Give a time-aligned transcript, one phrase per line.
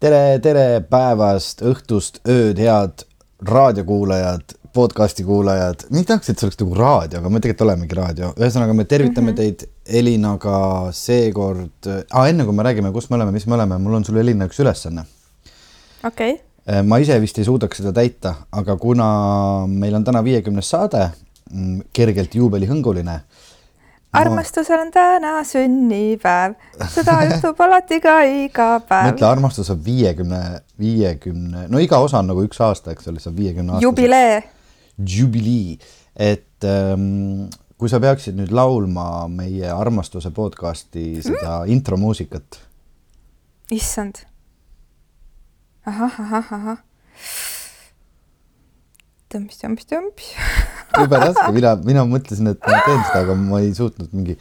[0.00, 3.04] tere, tere päevast, õhtust, ööd, head
[3.44, 5.84] raadiokuulajad, podcasti kuulajad.
[5.92, 8.30] ei tahaks, et see oleks nagu raadio, aga me tegelikult olemegi raadio.
[8.40, 9.56] ühesõnaga, me tervitame mm -hmm.
[9.58, 12.28] teid Elinaga seekord ah,.
[12.28, 14.60] enne kui me räägime, kus me oleme, mis me oleme, mul on sulle, Elina, üks
[14.60, 15.04] ülesanne.
[16.04, 16.82] okei okay.
[16.82, 21.10] ma ise vist ei suudaks seda täita, aga kuna meil on täna viiekümnes saade,
[21.52, 23.20] mm, kergelt juubelihõnguline
[24.12, 26.56] armastusel on täna sünnipäev,
[26.90, 29.12] seda juhtub alati ka iga päev.
[29.12, 30.42] mõtle, armastus on viiekümne,
[30.80, 33.86] viiekümne, no iga osa on nagu üks aasta, eks ole, see on viiekümne aasta.
[33.86, 34.40] jubilee.
[35.00, 35.78] Jubilee,
[36.16, 37.46] et ähm,
[37.80, 41.70] kui sa peaksid nüüd laulma meie armastuse podcasti seda mm.
[41.78, 42.60] intromuusikat.
[43.70, 44.26] issand.
[45.86, 46.86] ahah, ahah, ahah
[49.30, 50.30] tõmps, tõmps, tõmps
[50.98, 54.36] jube raske, mina, mina mõtlesin, et ma teen seda, aga ma ei suutnud mingi.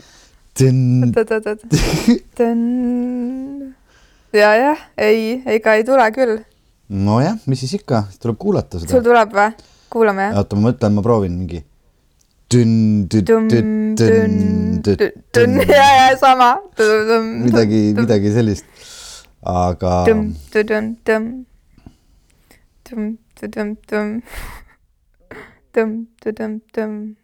[0.60, 1.66] oot-oot-oot,
[4.40, 6.40] ja, jah, ei, ega ei tule küll.
[6.90, 8.96] nojah, mis siis ikka, tuleb kuulata seda.
[8.96, 9.52] sul tuleb või?
[9.94, 10.40] kuulame jah.
[10.42, 11.62] oota, ma mõtlen, ma proovin mingi.
[15.70, 16.50] ja, ja sama.
[17.46, 18.66] midagi, midagi sellist,
[19.46, 20.02] aga.
[20.10, 21.30] tõmm, tõmm, tõmm,
[22.90, 24.66] tõmm, tõmm, tõmm
[25.80, 27.16] Dım dıdım dım.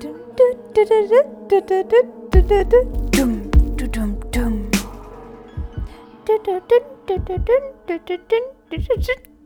[0.00, 0.16] Dım
[0.76, 1.00] dıdım
[4.32, 4.70] dım.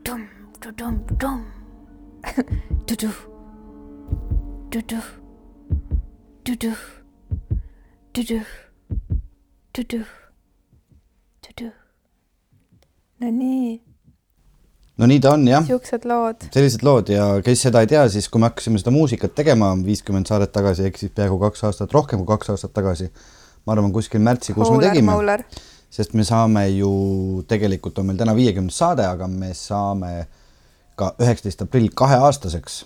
[0.04, 0.28] Dum
[0.78, 1.46] dum dum.
[2.88, 3.10] Dudu.
[4.72, 5.00] Dudu.
[6.46, 6.74] Dudu.
[8.14, 8.42] Dudu.
[9.74, 10.04] Dudu.
[11.42, 11.72] Dudu.
[13.20, 13.85] Nani?
[14.96, 15.64] No nii ta on jah.
[15.64, 16.48] niisugused lood.
[16.54, 20.28] sellised lood ja kes seda ei tea, siis kui me hakkasime seda muusikat tegema viiskümmend
[20.30, 23.10] saadet tagasi, ehk siis peaaegu kaks aastat, rohkem kui kaks aastat tagasi,
[23.66, 25.16] ma arvan, kuskil märtsikuus me tegime.
[25.96, 26.90] sest me saame ju,
[27.48, 30.26] tegelikult on meil täna viiekümnes saade, aga me saame
[30.96, 32.84] ka üheksateist aprill kaheaastaseks.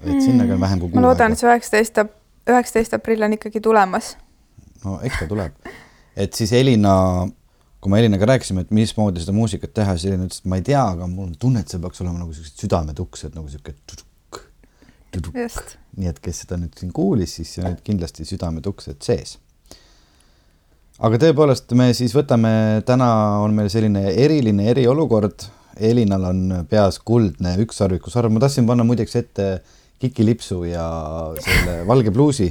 [0.00, 0.20] et mm.
[0.20, 1.00] sinnagi on vähem kui kuu aega.
[1.00, 2.04] ma loodan, et see üheksateist,
[2.48, 4.16] üheksateist aprill on ikkagi tulemas.
[4.84, 5.74] no eks ta tuleb.
[6.16, 6.96] et siis Elina
[7.86, 10.64] kui me Elinaga rääkisime, et mismoodi seda muusikat teha, siis Elina ütles, et ma ei
[10.66, 14.40] tea, aga mul on tunne, et see peaks olema nagu siuksed südametuksed nagu sihuke tuduk,
[15.14, 15.38] tuduk.
[15.94, 19.36] nii et kes seda nüüd siin kuulis, siis olid kindlasti südametuksed sees.
[20.98, 23.08] aga tõepoolest, me siis võtame, täna
[23.44, 25.46] on meil selline eriline eriolukord.
[25.76, 26.38] Elinal on
[26.70, 29.50] peas kuldne ükssarvikusarv, ma tahtsin panna muideks ette
[30.00, 30.86] kikilipsu ja
[31.44, 32.48] selle valge pluusi,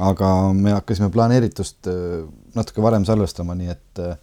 [0.00, 2.24] aga me hakkasime planeeritust äh,
[2.56, 4.16] natuke varem salvestama, nii et äh,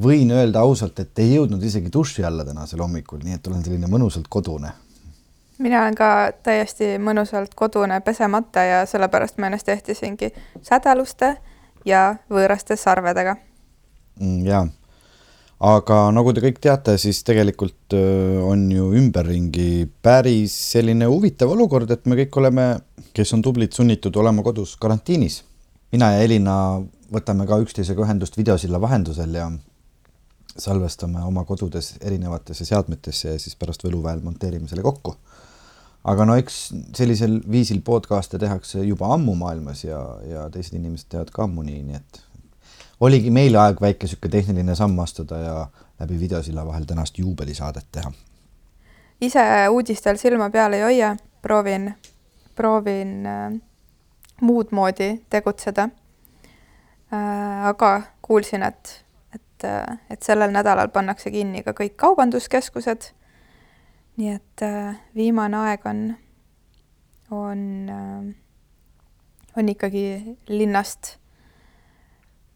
[0.00, 3.90] võin öelda ausalt, et ei jõudnud isegi duši alla tänasel hommikul, nii et olen selline
[3.90, 4.72] mõnusalt kodune.
[5.58, 10.32] mina olen ka täiesti mõnusalt kodune, pesemata ja sellepärast ma ennast ehtisingi
[10.62, 11.36] sädeluste
[11.84, 13.36] ja võõraste sarvedega
[14.20, 14.46] mm,.
[14.46, 14.66] ja,
[15.60, 17.94] aga nagu te kõik teate, siis tegelikult
[18.42, 22.66] on ju ümberringi päris selline huvitav olukord, et me kõik oleme,
[23.12, 25.44] kes on tublid, sunnitud olema kodus karantiinis.
[25.92, 26.56] mina ja Elina
[27.12, 29.50] võtame ka üksteisega ühendust videosilla vahendusel ja
[30.58, 35.16] salvestame oma kodudes erinevatesse seadmetesse ja siis pärast võluväel monteerime selle kokku.
[36.04, 36.56] aga no eks
[36.98, 41.82] sellisel viisil podcast'e tehakse juba ammu maailmas ja, ja teised inimesed teevad ka ammu nii,
[41.82, 42.22] nii et
[43.00, 45.56] oligi meil aeg väike sihuke tehniline samm astuda ja
[46.00, 48.12] läbi videosilla vahel tänast juubelisaadet teha.
[49.20, 51.94] ise uudistel silma peal ei hoia, proovin,
[52.54, 53.60] proovin äh,
[54.40, 55.88] muud moodi tegutseda
[57.12, 57.66] äh,.
[57.66, 59.04] aga kuulsin, et
[59.64, 63.10] et, et sellel nädalal pannakse kinni ka kõik kaubanduskeskused.
[64.16, 66.00] nii et äh, viimane aeg on,
[67.30, 71.16] on, äh, on ikkagi linnast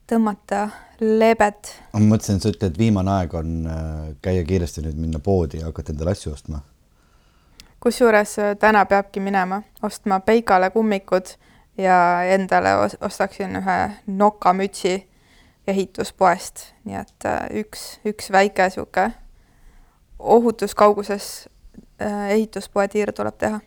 [0.06, 0.68] tõmmata
[1.00, 1.72] leebed.
[1.92, 5.70] ma mõtlesin, et sa ütled, viimane aeg on äh, käia kiiresti nüüd minna poodi ja
[5.70, 6.60] hakata endale asju ostma.
[7.80, 11.36] kusjuures täna peabki minema ostma Peikale kummikud
[11.78, 14.96] ja endale ostaksin ühe nokamütsi
[15.70, 19.14] ehituspoest, nii et äh, üks, üks väike niisugune
[20.18, 21.48] ohutuskauguses
[22.00, 23.60] äh, ehituspoe tiir tuleb teha.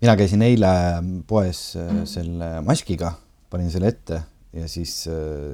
[0.00, 0.72] mina käisin eile
[1.28, 2.04] poes mm.
[2.08, 3.12] selle maskiga,
[3.50, 4.22] panin selle ette
[4.56, 5.04] ja siis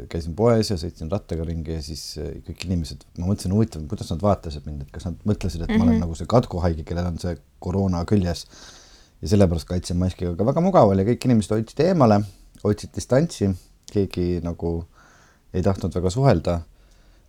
[0.08, 2.04] käisin poes ja sõitsin rattaga ringi ja siis
[2.46, 5.74] kõik inimesed, ma mõtlesin, huvitav, kuidas nad vaatasid mind, et kas nad mõtlesid, et mm
[5.74, 5.78] -hmm.
[5.78, 6.04] ma olen mhm.
[6.06, 8.46] nagu see katkuhaige, kellel on see koroona küljes.
[9.22, 12.20] ja sellepärast kaitsen maskiga, aga väga mugav oli, kõik inimesed hoidsid eemale,
[12.64, 13.48] hoidsid distantsi,
[13.92, 14.84] keegi nagu
[15.54, 16.60] ei tahtnud väga suhelda.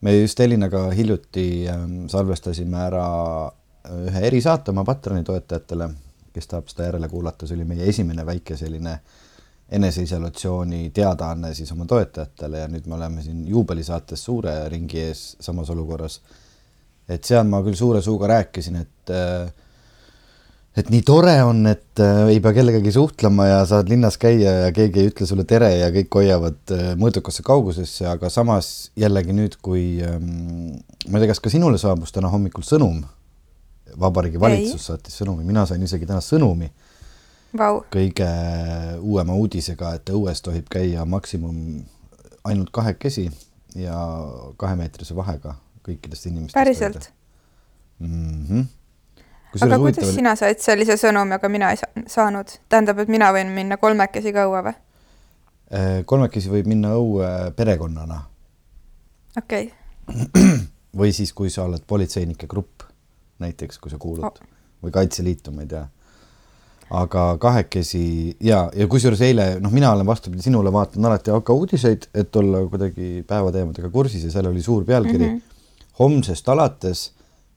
[0.02, 3.06] me just Elinaga hiljuti ähm, salvestasime ära
[3.48, 5.90] äh, ühe erisaate oma Patroni toetajatele,
[6.34, 9.00] kes tahab seda järele kuulata, see oli meie esimene väike selline
[9.72, 15.70] eneseisolatsiooni teadaanne siis oma toetajatele ja nüüd me oleme siin juubelisaates suure ringi ees samas
[15.70, 16.22] olukorras.
[17.10, 19.52] et seal ma küll suure suuga rääkisin, et äh,
[20.78, 24.72] et nii tore on, et äh, ei pea kellegagi suhtlema ja saad linnas käia ja
[24.76, 29.58] keegi ei ütle sulle tere ja kõik hoiavad äh, mõõdukasse kaugusesse, aga samas jällegi nüüd,
[29.66, 30.78] kui ähm,
[31.08, 33.02] ma ei tea, kas ka sinule saabus täna hommikul sõnum,
[33.98, 34.86] Vabariigi Valitsus ei.
[34.92, 36.68] saatis sõnumi, mina sain isegi täna sõnumi
[37.58, 37.82] wow.
[37.94, 38.28] kõige
[39.00, 41.80] uuema uudisega, et õues tohib käia maksimum
[42.48, 43.30] ainult kahekesi
[43.78, 43.98] ja
[44.62, 45.56] kahemeetrise vahega
[45.88, 46.60] kõikidest inimestest.
[46.60, 47.10] päriselt?
[48.00, 48.66] Mm -hmm.
[49.56, 50.14] Aga kuidas huvitav...
[50.16, 52.58] sina said sellise sõnumi, aga mina ei saanud?
[52.70, 54.76] tähendab, et mina võin minna kolmekesi ka õue või?
[55.74, 58.22] Äh, kolmekesi võib minna õue perekonnana.
[59.38, 59.72] okei
[60.08, 60.58] okay.
[61.00, 62.88] või siis, kui sa oled politseinike grupp,
[63.44, 64.50] näiteks kui sa kuulud oh.
[64.84, 65.86] või Kaitseliitu, ma ei tea
[66.88, 72.08] aga kahekesi ja, ja kusjuures eile, noh, mina olen vastupidi sinule, vaatan alati AK uudiseid,
[72.16, 75.36] et olla kuidagi päevateemadega kursis ja seal oli suur pealkiri mm.
[75.36, 75.96] -hmm.
[76.00, 77.12] homsest alates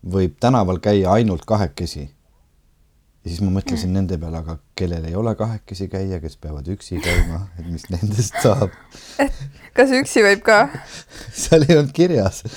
[0.07, 2.09] võib tänaval käia ainult kahekesi.
[3.25, 3.99] ja siis ma mõtlesin mm.
[3.99, 8.41] nende peale, aga kellel ei ole kahekesi käia, kes peavad üksi käima, et mis nendest
[8.43, 8.73] saab
[9.77, 10.63] kas üksi võib ka
[11.45, 12.45] seal ei olnud kirjas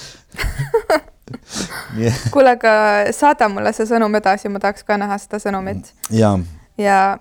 [2.34, 2.74] kuule, aga
[3.16, 5.92] saada mulle see sõnum edasi, ma tahaks ka näha seda sõnumit.
[6.13, 6.38] jaa
[6.78, 7.18] ja,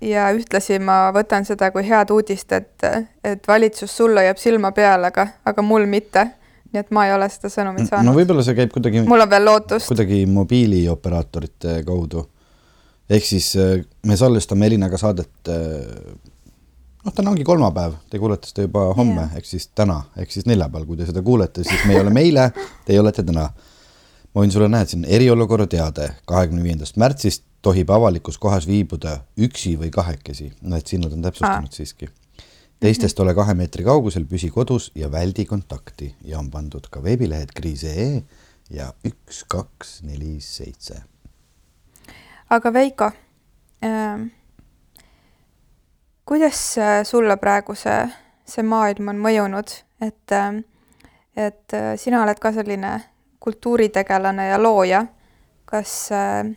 [0.00, 2.86] ja ühtlasi ma võtan seda kui head uudist, et,
[3.24, 6.26] et valitsus sulle jääb silma peale, aga, aga mul mitte.
[6.74, 8.10] Nii et ma ei ole seda sõnumit saanud.
[8.10, 9.04] no võib-olla see käib kuidagi.
[9.08, 9.88] mul on veel lootust.
[9.90, 12.26] kuidagi mobiilioperaatorite kaudu.
[13.10, 13.76] ehk siis äh,
[14.06, 15.32] me salvestame Elinaga saadet.
[15.48, 16.16] Äh,
[17.04, 20.48] noh, täna ongi kolmapäev, te kuulete seda juba homme yeah., ehk siis täna, ehk siis
[20.50, 22.50] neljapäeval, kui te seda kuulete, siis me oleme eile,
[22.88, 23.48] teie olete täna.
[24.34, 29.20] ma võin sulle näha, et siin eriolukorra teade kahekümne viiendast märtsist tohib avalikus kohas viibuda
[29.40, 31.76] üksi või kahekesi, no et siin nad on täpsustanud ah.
[31.76, 32.10] siiski.
[32.84, 36.10] Teistest ole kahe meetri kaugusel, püsi kodus ja väldi kontakti.
[36.28, 38.22] Ja on pandud ka veebilehed kriis.ee
[38.74, 41.02] ja üks, kaks, neli, seitse.
[42.50, 43.10] aga Veiko
[43.84, 44.26] äh,,
[46.24, 46.60] kuidas
[47.08, 48.02] sulle praegu see,
[48.46, 49.72] see maailm on mõjunud,
[50.04, 50.60] et äh,,
[51.36, 52.98] et äh, sina oled ka selline
[53.40, 55.04] kultuuritegelane ja looja,
[55.64, 56.52] kas äh,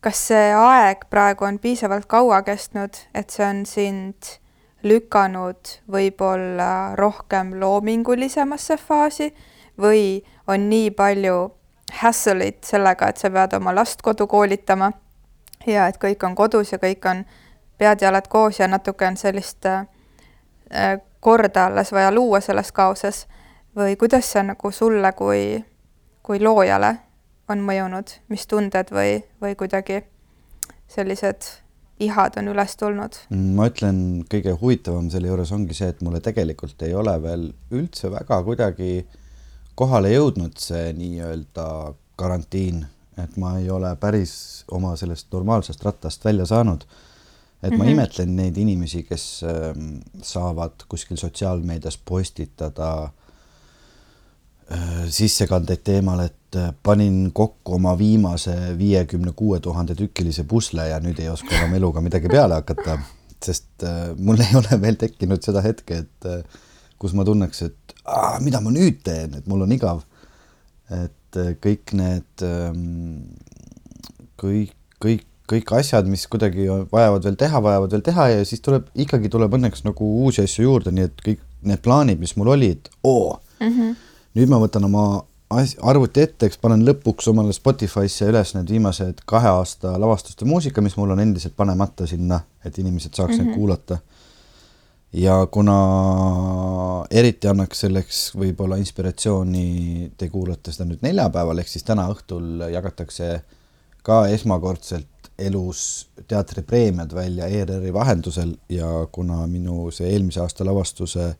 [0.00, 4.36] kas see aeg praegu on piisavalt kaua kestnud, et see on sind
[4.82, 9.30] lükanud võib-olla rohkem loomingulisemasse faasi
[9.80, 11.50] või on nii palju
[12.02, 14.92] hassle'it sellega, et sa pead oma last kodu koolitama
[15.66, 17.24] ja et kõik on kodus ja kõik on
[17.78, 19.86] pead-jalad koos ja natuke on sellist äh,
[21.20, 23.26] korda alles vaja luua selles kaoses.
[23.76, 25.64] Või kuidas see nagu sulle kui,
[26.22, 26.96] kui loojale
[27.48, 30.02] on mõjunud, mis tunded või, või kuidagi
[30.90, 31.46] sellised
[32.00, 33.16] ihad on üles tulnud?
[33.30, 34.00] ma ütlen,
[34.30, 38.92] kõige huvitavam selle juures ongi see, et mulle tegelikult ei ole veel üldse väga kuidagi
[39.78, 41.66] kohale jõudnud see nii-öelda
[42.20, 42.82] karantiin,
[43.20, 44.34] et ma ei ole päris
[44.72, 46.84] oma sellest normaalsest rattast välja saanud.
[47.62, 47.90] et ma mm -hmm.
[47.92, 53.10] imetlen neid inimesi, kes ähm, saavad kuskil sotsiaalmeedias postitada
[55.10, 61.18] sissekandeid teemal, et äh, panin kokku oma viimase viiekümne kuue tuhande tükilise pusle ja nüüd
[61.22, 62.98] ei oska enam eluga midagi peale hakata,
[63.42, 66.30] sest äh, mul ei ole veel tekkinud seda hetke, et
[67.00, 70.04] kus ma tunneks, et aa, mida ma nüüd teen, et mul on igav.
[70.90, 73.28] et kõik need, ähm,
[74.40, 78.88] kõik, kõik, kõik asjad, mis kuidagi vajavad veel teha, vajavad veel teha ja siis tuleb,
[78.98, 82.90] ikkagi tuleb õnneks nagu uusi asju juurde, nii et kõik need plaanid, mis mul olid,
[83.06, 83.38] oo!
[83.60, 83.98] Mm, -hmm
[84.38, 85.04] nüüd ma võtan oma
[85.82, 90.94] arvuti ette, eks panen lõpuks omale Spotify'sse üles need viimased kahe aasta lavastuste muusika, mis
[90.98, 93.44] mul on endiselt panemata sinna, et inimesed saaks mm -hmm.
[93.44, 93.58] neid mhm.
[93.58, 93.98] kuulata.
[95.12, 95.76] ja kuna
[97.10, 103.40] eriti annaks selleks võib-olla inspiratsiooni, te kuulate seda nüüd neljapäeval, ehk siis täna õhtul jagatakse
[104.02, 111.36] ka esmakordselt elus teatripreemiad välja ERR-i vahendusel ja kuna minu see eelmise aasta lavastuse äh,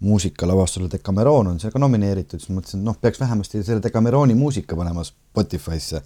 [0.00, 4.76] muusikalavastusele Decameron on see ka nomineeritud, siis mõtlesin, et noh, peaks vähemasti selle Decameroni muusika
[4.76, 6.02] panema Spotify'sse,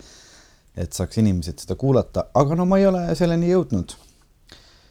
[0.79, 3.97] et saaks inimesed seda kuulata, aga no ma ei ole selleni jõudnud.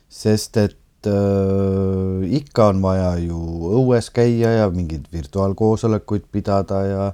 [0.09, 3.37] sest et äh, ikka on vaja ju
[3.81, 7.07] õues käia ja mingeid virtuaalkoosolekuid pidada ja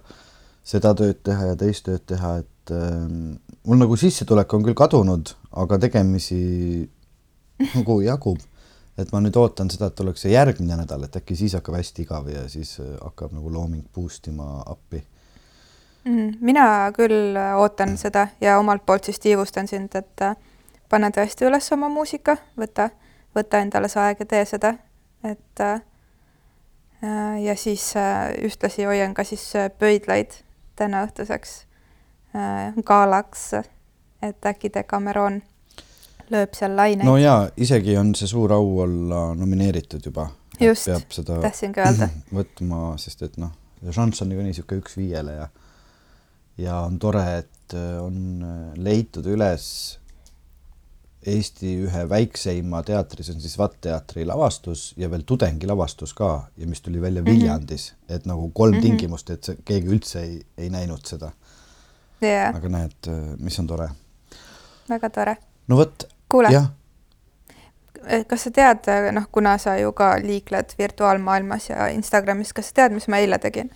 [0.64, 3.08] seda tööd teha ja teist tööd teha, et äh,
[3.66, 6.44] mul nagu sissetulek on küll kadunud, aga tegemisi
[7.74, 8.40] nagu jagub
[8.98, 12.06] et ma nüüd ootan seda, et oleks see järgmine nädal, et äkki siis hakkab hästi
[12.06, 15.02] igav ja siis äh, hakkab nagu looming boost ima appi
[16.06, 16.36] mm,.
[16.42, 20.36] mina küll äh, ootan seda ja omalt poolt siis tiivustan sind, et äh,
[20.90, 22.92] pane tõesti üles oma muusika, võta,
[23.36, 24.76] võta endale see aeg ja tee seda,
[25.26, 25.62] et
[27.44, 27.88] ja siis
[28.46, 29.42] ühtlasi hoian ka siis
[29.80, 30.36] pöidlaid
[30.80, 31.56] tänaõhtuseks
[32.86, 33.48] galaks,
[34.22, 35.42] et äkki Decameron
[36.32, 37.08] lööb seal laineid.
[37.08, 40.30] no jaa, isegi on see suur au olla nomineeritud juba.
[40.60, 42.10] just, seda tahtsingi öelda.
[42.40, 43.52] võtma, sest et noh,
[43.90, 45.50] šanss on niikuinii niisugune üks viiele ja
[46.58, 48.46] ja on tore, et on
[48.78, 49.66] leitud üles
[51.24, 56.68] Eesti ühe väikseima teatri, see on siis VAT teatri lavastus ja veel tudengilavastus ka ja
[56.68, 57.32] mis tuli välja mm -hmm.
[57.40, 58.82] Viljandis, et nagu kolm mm -hmm.
[58.82, 61.32] tingimust, et see, keegi üldse ei, ei näinud seda
[62.22, 62.56] yeah..
[62.56, 63.90] aga näed, mis on tore.
[64.90, 65.38] väga tore.
[65.68, 66.08] no vot.
[66.34, 66.52] Kuule,
[68.28, 72.98] kas sa tead, noh, kuna sa ju ka liikled virtuaalmaailmas ja Instagramis, kas sa tead,
[72.98, 73.72] mis ma eile tegin?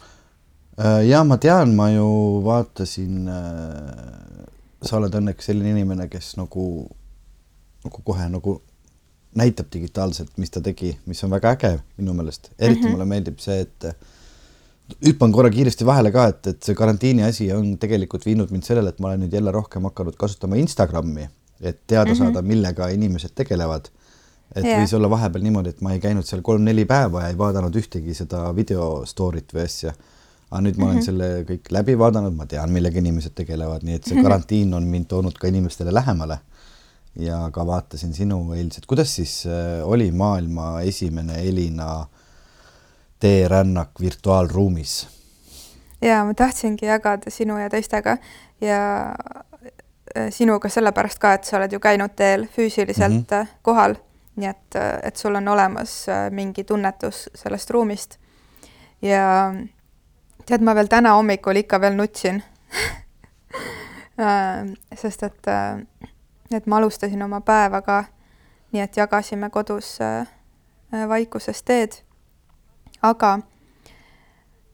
[0.77, 2.07] Äh, ja ma tean, ma ju
[2.45, 4.47] vaatasin äh,,
[4.83, 6.65] sa oled õnneks selline inimene, kes nagu
[7.87, 8.59] nagu kohe nagu
[9.37, 12.91] näitab digitaalselt, mis ta tegi, mis on väga äge minu meelest, eriti mm -hmm.
[12.91, 13.85] mulle meeldib see, et
[15.05, 18.89] hüppan korra kiiresti vahele ka, et, et see karantiini asi on tegelikult viinud mind sellele,
[18.89, 21.27] et ma olen nüüd jälle rohkem hakanud kasutama Instagrami,
[21.61, 22.17] et teada mm -hmm.
[22.17, 23.89] saada, millega inimesed tegelevad.
[24.55, 24.81] et yeah.
[24.81, 28.13] võis olla vahepeal niimoodi, et ma ei käinud seal kolm-neli päeva ja ei vaadanud ühtegi
[28.13, 29.93] seda video story't või asja.
[30.51, 31.05] aga nüüd ma olen mm -hmm.
[31.05, 35.05] selle kõik läbi vaadanud, ma tean, millega inimesed tegelevad, nii et see karantiin on mind
[35.05, 36.39] toonud ka inimestele lähemale
[37.19, 42.05] ja ka vaatasin sinu eilset, kuidas siis äh, oli maailma esimene Elina
[43.19, 45.07] teerännak virtuaalruumis?
[46.01, 48.17] ja ma tahtsingi jagada sinu ja teistega
[48.61, 48.81] ja
[50.29, 53.47] sinuga sellepärast ka, et sa oled ju käinud teel füüsiliselt mm -hmm.
[53.61, 53.95] kohal,
[54.35, 58.17] nii et, et sul on olemas mingi tunnetus sellest ruumist.
[59.01, 59.53] ja
[60.45, 62.43] tead, ma veel täna hommikul ikka veel nutsin
[65.01, 65.47] sest et
[66.51, 68.03] et ma alustasin oma päeva ka
[68.71, 70.27] nii, et jagasime kodus äh,
[71.07, 71.91] vaikuses teed.
[73.01, 73.39] aga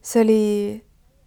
[0.02, 0.84] see oli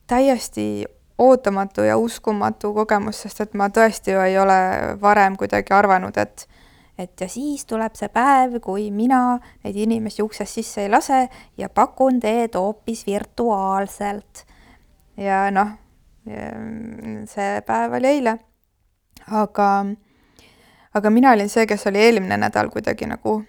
[0.07, 0.85] täiesti
[1.17, 4.59] ootamatu ja uskumatu kogemus, sest et ma tõesti ju ei ole
[5.01, 6.47] varem kuidagi arvanud, et
[6.97, 11.69] et ja siis tuleb see päev, kui mina neid inimesi uksest sisse ei lase ja
[11.69, 14.45] pakun teed hoopis virtuaalselt.
[15.17, 15.75] ja noh,
[16.25, 18.37] see päev oli eile.
[19.31, 19.69] aga
[20.93, 23.41] aga mina olin see, kes oli eelmine nädal kuidagi nagu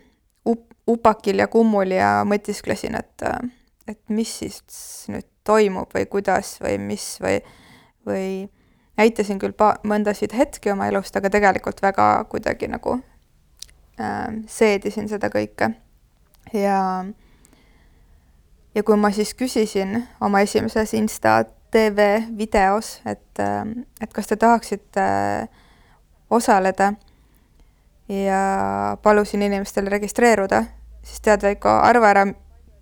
[0.49, 3.25] up-, upakil ja kummul ja mõtisklesin, et,
[3.89, 7.41] et mis siis nüüd toimub või kuidas või mis või,
[8.07, 8.29] või
[9.01, 12.99] näitasin küll pa-, mõndasid hetki oma elust, aga tegelikult väga kuidagi nagu
[14.01, 15.73] äh, seedisin seda kõike.
[16.53, 16.81] ja,
[18.75, 23.41] ja kui ma siis küsisin oma esimeses Insta tv videos, et,
[24.01, 25.05] et kas te tahaksite
[26.31, 26.93] osaleda
[28.09, 30.65] ja palusin inimestel registreeruda,
[31.05, 32.25] siis tead, Veiko, arva ära,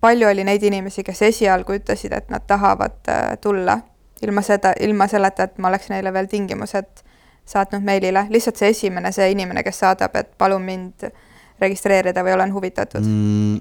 [0.00, 3.78] palju oli neid inimesi, kes esialgu ütlesid, et nad tahavad äh, tulla
[4.22, 7.04] ilma seda, ilma selleta, et ma oleks neile veel tingimused
[7.46, 11.08] saatnud meilile, lihtsalt see esimene, see inimene, kes saadab, et palun mind
[11.60, 13.60] registreerida või olen huvitatud mm,?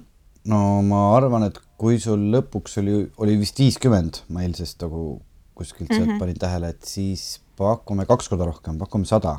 [0.50, 5.20] no ma arvan, et kui sul lõpuks oli, oli vist viiskümmend, ma eilsest nagu
[5.56, 6.20] kuskilt sealt mm -hmm.
[6.20, 9.38] panin tähele, et siis pakume kaks korda rohkem, pakume sada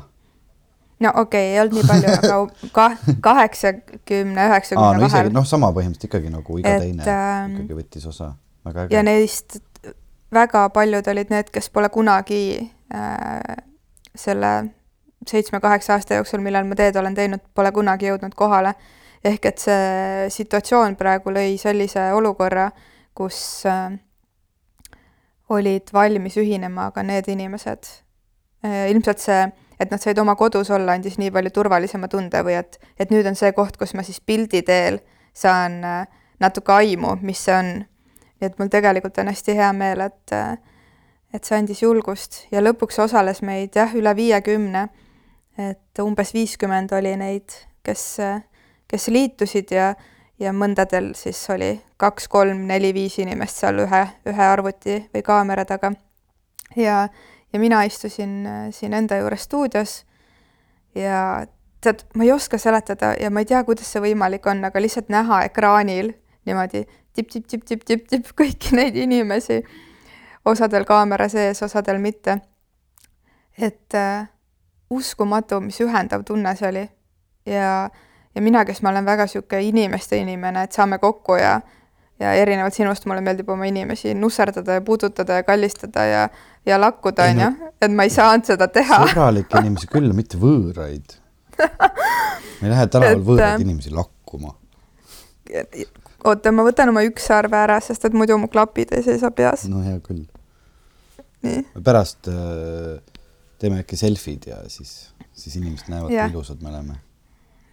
[1.00, 2.38] no okei okay,, ei olnud nii palju, aga
[2.76, 2.88] ka
[3.20, 5.30] kaheksakümne, üheksakümne no, vahel.
[5.34, 8.32] noh, sama põhimõtteliselt ikkagi nagu iga et, teine äh, ikkagi võttis osa.
[8.66, 8.96] väga äge.
[8.96, 9.60] ja neist
[10.34, 12.42] väga paljud olid need, kes pole kunagi
[12.94, 13.62] äh,
[14.18, 14.52] selle
[15.28, 18.74] seitsme-kaheksa aasta jooksul, millal ma teed olen teinud, pole kunagi jõudnud kohale.
[19.24, 22.68] ehk et see situatsioon praegu lõi sellise olukorra,
[23.18, 23.96] kus äh,
[25.48, 27.88] olid valmis ühinema ka need inimesed
[28.64, 29.40] äh,, ilmselt see
[29.80, 33.26] et nad said oma kodus olla, andis nii palju turvalisema tunde või et, et nüüd
[33.30, 35.00] on see koht, kus ma siis pildi teel
[35.34, 36.06] saan äh,
[36.40, 37.70] natuke aimu, mis see on.
[38.38, 40.58] nii et mul tegelikult on hästi hea meel, et, äh,
[41.34, 44.88] et see andis julgust ja lõpuks osales meid jah, üle viiekümne.
[45.58, 48.42] et umbes viiskümmend oli neid, kes, äh,
[48.88, 49.94] kes liitusid ja,
[50.38, 55.64] ja mõndadel siis oli kaks, kolm, neli, viis inimest seal ühe, ühe arvuti või kaamera
[55.66, 55.92] taga.
[56.76, 57.08] ja,
[57.52, 60.04] ja mina istusin äh, siin enda juures stuudios
[60.94, 61.46] ja
[61.80, 65.12] tead, ma ei oska seletada ja ma ei tea, kuidas see võimalik on, aga lihtsalt
[65.12, 66.12] näha ekraanil
[66.46, 66.84] niimoodi
[67.16, 69.62] tipp-tipp-tipp-tipp-tipp-tipp kõiki neid inimesi,
[70.44, 72.38] osadel kaamera sees, osadel mitte.
[73.58, 74.28] et äh,
[74.90, 76.84] uskumatu, mis ühendav tunne see oli.
[77.46, 77.90] ja,
[78.34, 81.60] ja mina, kes ma olen väga niisugune inimeste inimene, et saame kokku ja
[82.18, 86.28] ja erinevalt sinust mulle meeldib oma inimesi nusserdada ja puudutada ja kallistada ja
[86.66, 87.50] ja lakkuda, on ju,
[87.82, 89.00] et ma ei saanud seda teha.
[89.08, 91.16] sõbralikke inimesi küll, mitte võõraid.
[91.58, 94.54] ma ei lähe tänaval võõraid äh, inimesi lakkuma.
[96.24, 99.64] oota, ma võtan oma ükssarve ära, sest et muidu mu klapid ei seisa peas.
[99.70, 100.26] no hea küll.
[101.84, 102.98] pärast äh,
[103.58, 107.00] teeme äkki selfid ja siis, siis inimesed näevad, kui ilusad me oleme.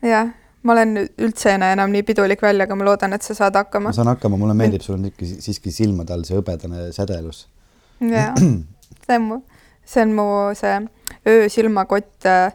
[0.06, 0.32] jah,
[0.65, 3.57] ma olen üldse ei näe enam nii pidulik välja, aga ma loodan, et sa saad
[3.60, 3.93] hakkama ma.
[3.93, 7.43] saan hakkama, mulle meeldib, sul on ikka si- siiski silmade all see hõbedane sädelus.
[8.01, 8.31] jaa,
[9.05, 9.39] see on mu,
[9.86, 10.77] see on mu see
[11.29, 12.53] öösilmakott äh,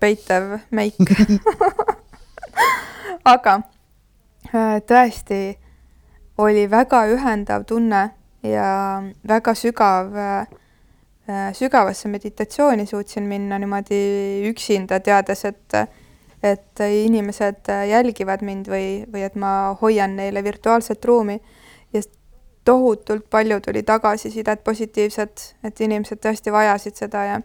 [0.00, 1.00] peitev meik.
[3.34, 3.56] aga
[4.54, 5.40] äh, tõesti
[6.38, 8.04] oli väga ühendav tunne
[8.46, 8.70] ja
[9.26, 10.46] väga sügav äh,,
[11.58, 13.96] sügavasse meditatsiooni suutsin minna niimoodi
[14.52, 15.74] üksinda, teades, et
[16.46, 21.40] et inimesed jälgivad mind või, või et ma hoian neile virtuaalset ruumi
[21.92, 22.02] ja
[22.64, 27.40] tohutult palju tuli tagasisidet positiivset, et inimesed tõesti vajasid seda ja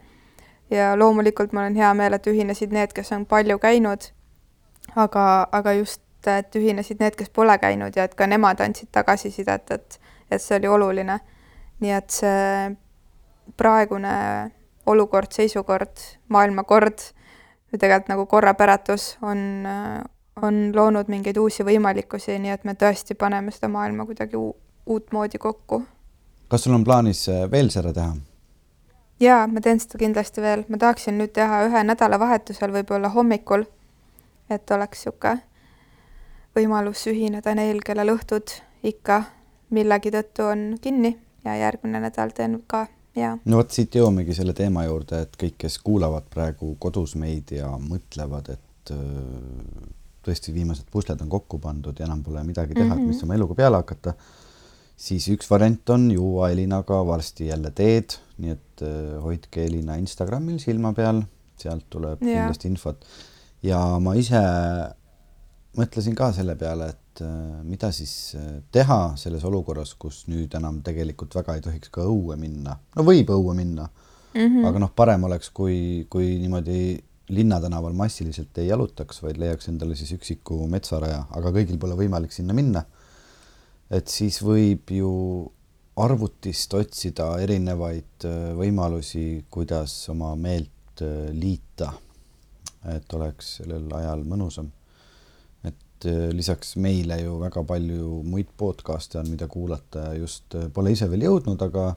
[0.72, 4.06] ja loomulikult mul on hea meel, et ühinesid need, kes on palju käinud,
[4.96, 9.72] aga, aga just, et ühinesid need, kes pole käinud ja et ka nemad andsid tagasisidet,
[9.72, 10.00] et
[10.32, 11.20] et see oli oluline.
[11.82, 12.76] nii et see
[13.58, 14.12] praegune
[14.86, 15.98] olukord, seisukord,
[16.30, 17.02] maailmakord
[17.72, 19.68] või tegelikult nagu korrapäratus on,
[20.42, 25.38] on loonud mingeid uusi võimalikkusi, nii et me tõesti paneme seda maailma kuidagi uu- uutmoodi
[25.38, 25.84] kokku.
[26.52, 28.16] Kas sul on plaanis äh, veel seda teha?
[29.22, 33.68] jaa, ma teen seda kindlasti veel, ma tahaksin nüüd teha ühe nädalavahetusel, võib-olla hommikul,
[34.50, 35.38] et oleks niisugune
[36.58, 38.52] võimalus ühineda neil, kellel õhtud
[38.84, 39.22] ikka
[39.72, 41.18] millegi tõttu on kinni.
[41.46, 42.86] Ja järgmine nädal teen ka
[43.46, 47.72] no vot siit jõuamegi selle teema juurde, et kõik, kes kuulavad praegu kodus meid ja
[47.82, 49.90] mõtlevad, et öö,
[50.26, 53.02] tõesti viimased pusled on kokku pandud ja enam pole midagi teha mm, -hmm.
[53.02, 53.10] Mhm.
[53.10, 54.14] et mis oma eluga peale hakata,
[54.96, 60.60] siis üks variant on juua Elinaga varsti jälle teed, nii et öö, hoidke Elina Instagramil
[60.60, 61.24] silma peal,
[61.58, 62.34] sealt tuleb Jaa.
[62.34, 63.06] kindlasti infot.
[63.64, 64.42] ja ma ise
[65.78, 70.82] mõtlesin ka selle peale, et öö, mida siis öö, teha selles olukorras, kus nüüd enam
[70.86, 72.78] tegelikult väga ei tohiks ka õue minna.
[72.96, 73.88] no võib õue minna
[74.34, 74.40] mm.
[74.40, 74.68] -hmm.
[74.70, 80.12] aga noh, parem oleks, kui, kui niimoodi linnatänaval massiliselt ei jalutaks, vaid leiaks endale siis
[80.16, 82.84] üksiku metsaraja, aga kõigil pole võimalik sinna minna.
[83.92, 85.12] et siis võib ju
[86.00, 90.70] arvutist otsida erinevaid öö, võimalusi, kuidas oma meelt
[91.34, 91.94] liita,
[92.94, 94.68] et oleks sellel ajal mõnusam.
[96.02, 100.94] Et öö, lisaks meile ju väga palju muid podcast'e on, mida kuulata just öö, pole
[100.96, 101.94] ise veel jõudnud, aga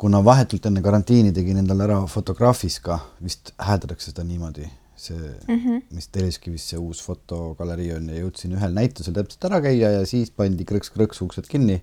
[0.00, 5.60] kuna vahetult enne karantiini tegin endale ära Fotograafis ka, vist häädatakse seda niimoodi, see Mm
[5.60, 5.82] -hmm.
[5.90, 10.30] mis Telliskivis see uus fotogalerii on ja jõudsin ühel näitusel täpselt ära käia ja siis
[10.30, 11.82] pandi krõks-krõks uksed kinni.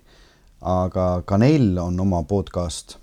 [0.60, 2.96] aga ka neil on oma podcast,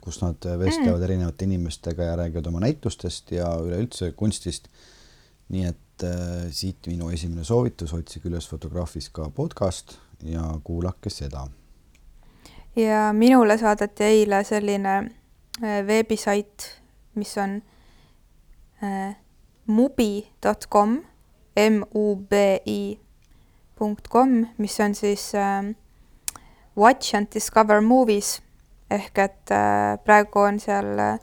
[0.00, 1.04] kus nad vestlevad mm.
[1.04, 4.68] erinevate inimestega ja räägivad oma näitustest ja üleüldse kunstist.
[5.48, 11.46] nii et äh, siit minu esimene soovitus, otsige üles Fotograafis ka podcast ja kuulake seda.
[12.76, 14.96] ja minule saadeti eile selline
[15.62, 16.66] äh, veebisait,
[17.14, 17.62] mis on
[18.82, 19.16] äh,
[19.66, 21.00] mubi.com,
[21.56, 22.98] M-U-B-I
[23.78, 25.74] punkt kom, mis on siis äh,
[26.76, 28.40] Watch and Discover Movies
[28.90, 31.18] ehk et äh, praegu on seal äh,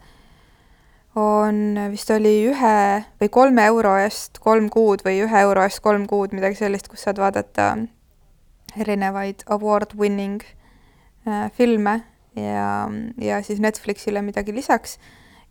[1.18, 2.78] on vist oli ühe
[3.22, 7.08] või kolme euro eest kolm kuud või ühe euro eest kolm kuud, midagi sellist, kus
[7.08, 7.72] saad vaadata
[8.78, 10.44] erinevaid award winning
[11.26, 12.02] äh, filme
[12.38, 12.90] ja,
[13.22, 15.00] ja siis Netflixile midagi lisaks.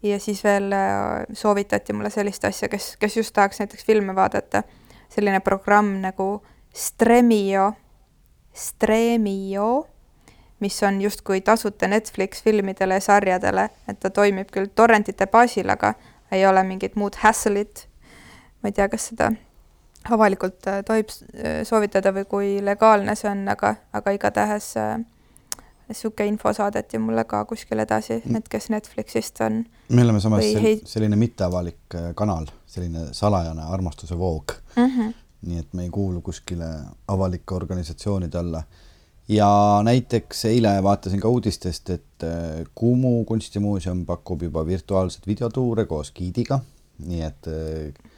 [0.02, 4.62] ja siis veel äh, soovitati mulle sellist asja, kes, kes just tahaks näiteks filme vaadata,
[5.08, 7.72] selline programm nagu Stremio,
[8.52, 9.86] Stremio,
[10.60, 15.94] mis on justkui tasuta Netflix filmidele ja sarjadele, et ta toimib küll torrentite baasil, aga
[16.32, 17.86] ei ole mingit muud hassle'it.
[18.62, 19.30] ma ei tea, kas seda
[20.10, 24.74] avalikult äh, tohib äh, soovitada või kui legaalne see on, aga, aga igatahes
[25.88, 29.60] niisugune info saadeti mulle ka kuskil edasi, et kes Netflixist on.
[29.88, 35.12] me oleme samas sel, hei- selline mitteavalik äh, kanal, selline salajane armastuse voog, Mm -hmm.
[35.46, 36.64] nii et me ei kuulu kuskile
[37.08, 38.62] avalike organisatsioonide alla.
[39.28, 46.12] Ja näiteks eile vaatasin ka uudistest, et äh, Kumu kunstimuuseum pakub juba virtuaalset videotuure koos
[46.12, 46.60] giidiga,
[47.06, 48.12] nii et äh,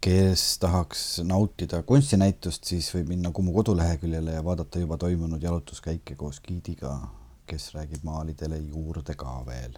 [0.00, 6.40] kes tahaks nautida kunstinäitust, siis võib minna Kumu koduleheküljele ja vaadata juba toimunud jalutuskäike koos
[6.40, 6.98] giidiga,
[7.46, 9.76] kes räägib maalidele juurde ka veel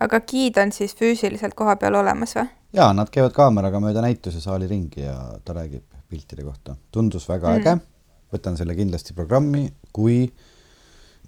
[0.00, 2.48] aga giid on siis füüsiliselt kohapeal olemas või?
[2.76, 6.76] ja nad käivad kaameraga mööda näituse saali ringi ja ta räägib piltide kohta.
[6.90, 7.60] tundus väga mm.
[7.60, 7.76] äge,
[8.32, 10.24] võtan selle kindlasti programmi, kui,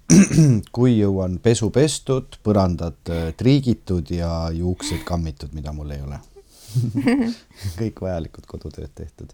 [0.75, 6.19] kui jõuan pesu pestud, põrandad äh, triigitud ja juuksed kammitud, mida mul ei ole.
[7.79, 9.33] kõik vajalikud kodutööd tehtud.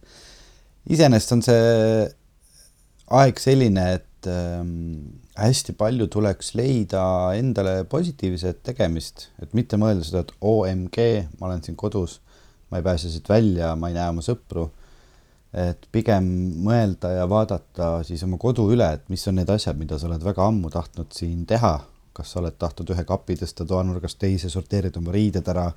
[0.91, 2.07] iseenesest on see
[3.15, 7.03] aeg selline, et ähm, hästi palju tuleks leida
[7.37, 10.99] endale positiivset tegemist, et mitte mõelda seda, et OMG,
[11.39, 12.19] ma olen siin kodus,
[12.69, 14.69] ma ei pääse siit välja, ma ei näe oma sõpru.
[15.53, 16.25] Et pigem
[16.65, 20.23] mõelda ja vaadata siis oma kodu üle, et mis on need asjad, mida sa oled
[20.23, 21.79] väga ammu tahtnud siin teha.
[22.13, 25.69] Kas sa oled tahtnud ühe kapi tõsta toanurgast teise, sorteerida oma riided ära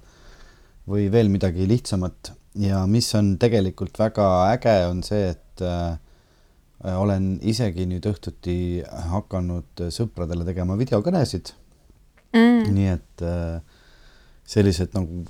[0.88, 2.32] või veel midagi lihtsamat.
[2.60, 5.94] Ja mis on tegelikult väga äge, on see, et äh,
[6.98, 8.82] olen isegi nüüd õhtuti
[9.12, 11.54] hakanud sõpradele tegema videokõnesid.
[12.32, 12.68] Mm..
[12.72, 13.60] nii et äh,
[14.48, 15.20] sellised nagu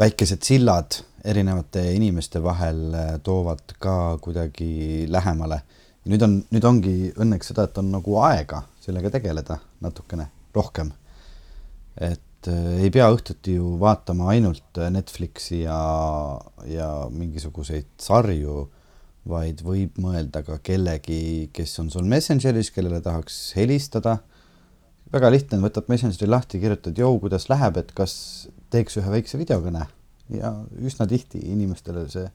[0.00, 5.62] väikesed sillad erinevate inimeste vahel äh, toovad ka kuidagi lähemale.
[6.02, 10.90] nüüd on, nüüd ongi õnneks seda, et on nagu aega sellega tegeleda natukene rohkem.
[11.96, 15.78] et äh, ei pea õhtuti ju vaatama ainult Netflixi ja,
[16.66, 18.66] ja mingisuguseid sarju,
[19.28, 24.18] vaid võib mõelda ka kellegi, kes on sul Messengeris, kellele tahaks helistada.
[25.12, 29.86] väga lihtne, võtad Messengeri lahti, kirjutad, jõu, kuidas läheb, et kas teeks ühe väikse videokõne
[30.38, 32.28] ja üsna tihti inimestele see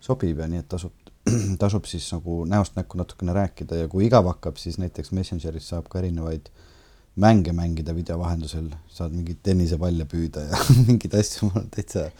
[0.00, 0.94] sobib ja nii et tasub,
[1.62, 5.88] tasub siis nagu näost näkku natukene rääkida ja kui igav hakkab, siis näiteks Messengeris saab
[5.90, 6.50] ka erinevaid
[7.18, 12.10] mänge mängida video vahendusel, saad mingeid tennisepalle püüda ja mingeid asju, mul on täitsa.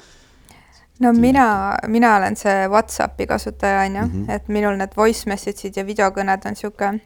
[0.99, 4.31] no mina, mina olen see Whatsappi kasutaja, on ju -hmm.
[4.35, 7.01] et minul need voice message'id ja videokõned on niisugune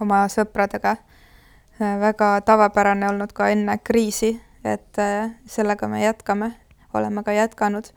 [0.00, 6.52] oma sõpradega äh, väga tavapärane olnud ka enne kriisi, et äh, sellega me jätkame,
[6.94, 7.90] oleme ka jätkanud.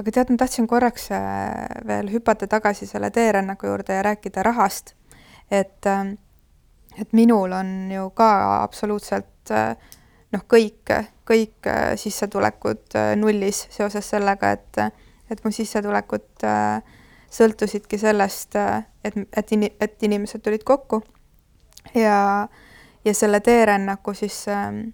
[0.00, 1.52] aga tead, ma tahtsin korraks äh,
[1.86, 4.94] veel hüpata tagasi selle teerännaku juurde ja rääkida rahast,
[5.50, 6.16] et äh,
[6.98, 8.30] et minul on ju ka
[8.62, 9.74] absoluutselt äh,
[10.32, 10.92] noh, kõik,
[11.28, 14.80] kõik äh, sissetulekud äh, nullis seoses sellega, et,
[15.30, 16.46] et mu sissetulekud
[17.30, 18.56] sõltusidki sellest,
[19.06, 20.98] et, et, et inimesed tulid kokku
[21.94, 22.48] ja,
[23.04, 24.88] ja selle teerännaku siis ähm,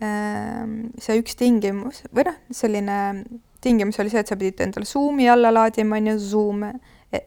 [0.00, 2.96] see üks tingimus või noh, selline
[3.60, 6.64] tingimus oli see, et sa pidid endale Zoomi alla laadima, on ju, Zoom,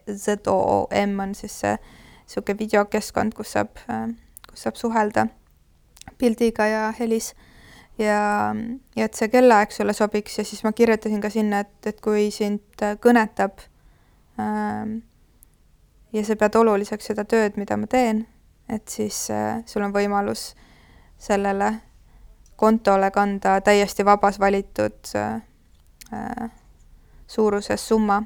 [0.09, 3.77] Z-O-O-M on siis see niisugune videokeskkond, kus saab,
[4.49, 5.27] kus saab suhelda
[6.17, 7.33] pildiga ja helis.
[8.01, 8.55] Ja,
[8.97, 12.31] ja et see kellaaeg sulle sobiks ja siis ma kirjutasin ka sinna, et, et kui
[12.33, 13.61] sind kõnetab
[14.41, 15.03] ähm,
[16.13, 18.23] ja sa pead oluliseks seda tööd, mida ma teen,
[18.65, 20.55] et siis äh, sul on võimalus
[21.21, 21.69] sellele
[22.63, 26.49] kontole kanda täiesti vabas valitud äh,
[27.27, 28.23] suuruses summa.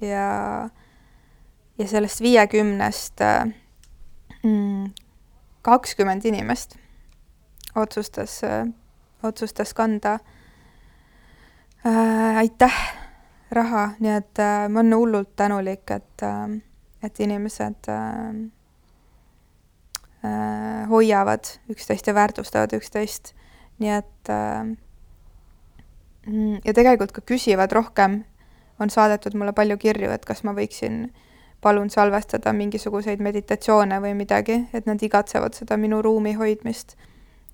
[0.00, 0.24] Ja
[0.64, 0.70] äh,
[1.78, 3.44] ja sellest viiekümnest äh,
[4.42, 4.90] mm,
[5.62, 6.76] kakskümmend inimest
[7.74, 8.66] otsustas, äh,
[9.22, 10.18] otsustas kanda
[11.86, 12.76] äh, aitäh
[13.50, 16.60] raha, nii et äh, ma olen hullult tänulik, et äh,,
[17.02, 18.28] et inimesed äh,
[20.24, 23.34] äh, hoiavad üksteist ja väärtustavad üksteist,
[23.84, 24.64] nii et äh,
[26.26, 28.22] mm, ja tegelikult ka küsivad rohkem,
[28.80, 31.10] on saadetud mulle palju kirju, et kas ma võiksin
[31.64, 36.96] palun salvestada mingisuguseid meditatsioone või midagi, et nad igatsevad seda minu ruumi hoidmist.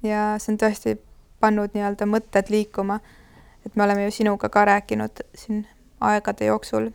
[0.03, 0.97] ja see on tõesti
[1.41, 3.01] pannud nii-öelda mõtted liikuma.
[3.67, 5.67] et me oleme ju sinuga ka rääkinud siin
[6.01, 6.91] aegade jooksul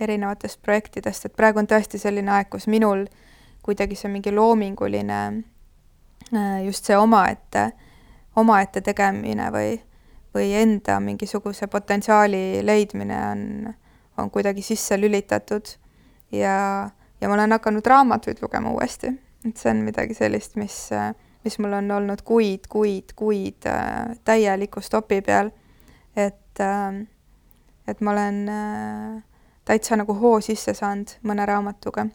[0.00, 3.06] erinevatest projektidest, et praegu on tõesti selline aeg, kus minul
[3.62, 5.20] kuidagi see mingi loominguline
[6.34, 7.72] äh, just see omaette,
[8.36, 9.74] omaette tegemine või,
[10.34, 13.44] või enda mingisuguse potentsiaali leidmine on,
[14.18, 15.74] on kuidagi sisse lülitatud
[16.32, 16.90] ja,
[17.20, 19.12] ja ma olen hakanud raamatuid lugema uuesti,
[19.48, 20.76] et see on midagi sellist, mis,
[21.44, 25.50] mis mul on olnud kuid, kuid, kuid äh, täieliku stopi peal.
[26.16, 27.06] et, äh,
[27.86, 29.22] et ma olen äh,
[29.64, 32.06] täitsa nagu hoo sisse saanud mõne raamatuga.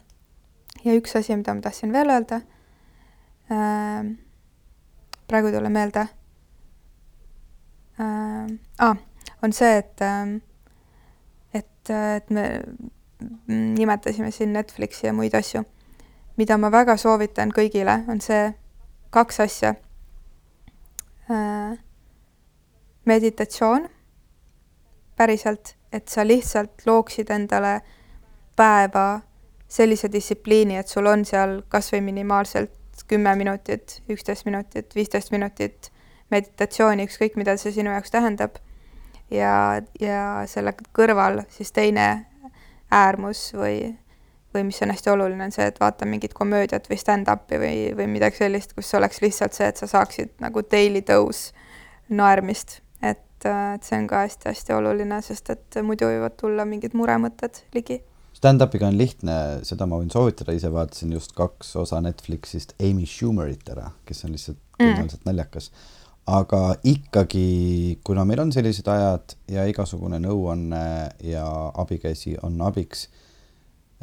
[0.84, 2.42] ja üks asi, mida ma tahtsin veel öelda,
[5.28, 6.08] praegu ei tule meelde
[8.00, 8.48] äh,,
[8.80, 8.98] ah,
[9.44, 10.02] on see, et,
[11.54, 12.46] et, et me
[13.48, 15.64] nimetasime siin Netflixi ja muid asju.
[16.38, 18.50] mida ma väga soovitan kõigile, on see
[19.16, 19.70] kaks asja.
[21.32, 21.78] Äh,
[23.06, 23.88] meditatsioon,
[25.16, 27.80] päriselt, et sa lihtsalt looksid endale
[28.56, 29.22] päeva
[29.68, 35.92] sellise distsipliini, et sul on seal kas või minimaalselt kümme minutit, üksteist minutit, viisteist minutit
[36.32, 38.58] meditatsiooni, ükskõik mida see sinu jaoks tähendab.
[39.32, 42.26] ja, ja selle kõrval siis teine
[42.92, 43.96] äärmus või,
[44.54, 48.08] või mis on hästi oluline, on see, et vaata mingit komöödiat või stand-up'i või, või
[48.08, 51.54] midagi sellist, kus oleks lihtsalt see, et sa saaksid nagu daily dose
[52.10, 56.96] naermist, et et, et see on ka hästi-hästi oluline, sest et muidu võivad tulla mingid
[56.98, 58.02] muremõtted ligi.
[58.46, 63.66] Stand-up'iga on lihtne, seda ma võin soovitada, ise vaatasin just kaks osa Netflixist Amy Schumerit
[63.74, 65.30] ära, kes on lihtsalt geniaalselt mm.
[65.32, 65.72] naljakas.
[66.30, 70.84] aga ikkagi, kuna meil on sellised ajad ja igasugune nõuanne
[71.26, 73.08] ja abikäsi on abiks,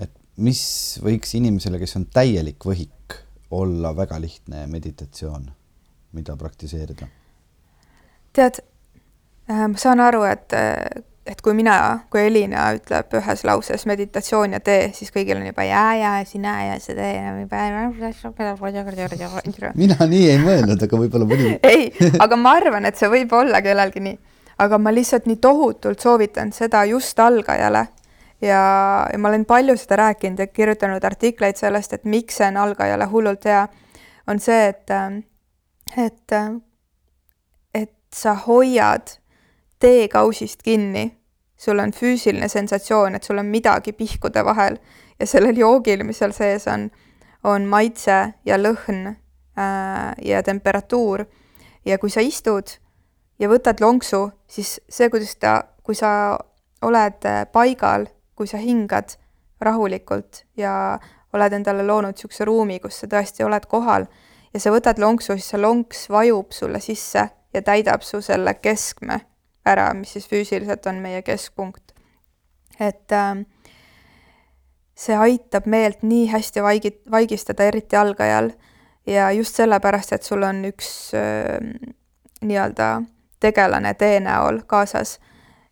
[0.02, 0.10] et
[0.42, 0.64] mis
[1.06, 3.20] võiks inimesele, kes on täielik võhik,
[3.54, 5.46] olla väga lihtne meditatsioon,
[6.18, 7.06] mida praktiseerida?
[8.34, 8.58] tead,
[9.46, 10.58] äh, ma saan aru, et
[11.26, 11.76] et kui mina,
[12.10, 16.56] kui Elina ütleb ühes lauses meditatsioon ja tee, siis kõigil on juba ja, ja sina
[16.66, 17.12] ja see tee.
[19.78, 21.54] mina nii ei mõelnud, aga võib-olla mõni.
[21.72, 24.18] ei, aga ma arvan, et see võib olla kellelgi nii.
[24.66, 27.86] aga ma lihtsalt nii tohutult soovitan seda just algajale
[28.42, 28.62] ja,
[29.12, 33.06] ja ma olen palju seda rääkinud ja kirjutanud artikleid sellest, et miks see on algajale
[33.14, 33.62] hullult hea,
[34.26, 34.90] on see, et,
[35.96, 36.38] et,
[37.74, 39.21] et sa hoiad
[39.82, 41.08] teekausist kinni,
[41.58, 44.78] sul on füüsiline sensatsioon, et sul on midagi pihkude vahel
[45.18, 46.88] ja sellel joogil, mis seal sees on,
[47.46, 51.26] on maitse ja lõhn äh, ja temperatuur.
[51.84, 52.76] ja kui sa istud
[53.38, 56.38] ja võtad lonksu, siis see, kuidas ta, kui sa
[56.82, 58.06] oled äh, paigal,
[58.38, 59.16] kui sa hingad
[59.62, 60.98] rahulikult ja
[61.32, 64.06] oled endale loonud niisuguse ruumi, kus sa tõesti oled kohal
[64.54, 69.20] ja sa võtad lonksu, siis see lonks vajub sulle sisse ja täidab su selle keskme
[69.66, 71.92] ära, mis siis füüsiliselt on meie keskpunkt.
[72.80, 73.44] et äh,
[74.94, 78.52] see aitab meelt nii hästi vaigi-, vaigistada, eriti algajal,
[79.06, 81.58] ja just sellepärast, et sul on üks äh,
[82.42, 83.02] nii-öelda
[83.42, 85.18] tegelane tee näol kaasas.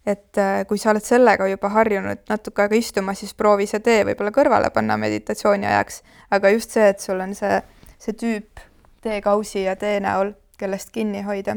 [0.07, 4.01] et äh, kui sa oled sellega juba harjunud natuke aega istuma, siis proovi see tee
[4.09, 7.61] võib-olla kõrvale panna meditatsiooni ajaks, aga just see, et sul on see,
[8.01, 8.63] see tüüp
[9.05, 11.57] teekausi ja tee näol, kellest kinni hoida.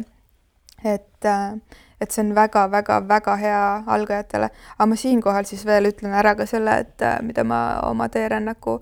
[0.83, 1.55] et äh,
[2.03, 4.49] et see on väga-väga-väga hea algajatele.
[4.77, 8.79] aga ma siinkohal siis veel ütlen ära ka selle, et äh, mida ma oma teerännaku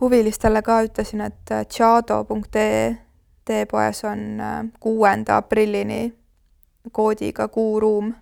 [0.00, 2.96] huvilistele ka ütlesin, et äh, tšado.ee
[3.44, 6.14] teepoes on äh, kuuenda aprillini
[6.92, 8.14] koodiga kuuruum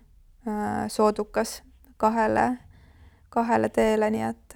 [0.87, 1.63] soodukas
[1.97, 2.57] kahele,
[3.29, 4.55] kahele teele, nii et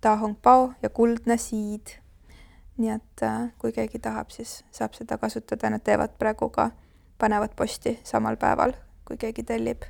[0.00, 1.98] Ta Hong Pao ja Kuldne Siid.
[2.76, 3.22] nii et
[3.58, 6.70] kui keegi tahab, siis saab seda kasutada, nad teevad praegu ka
[7.18, 8.74] panevad posti samal päeval,
[9.04, 9.84] kui keegi tellib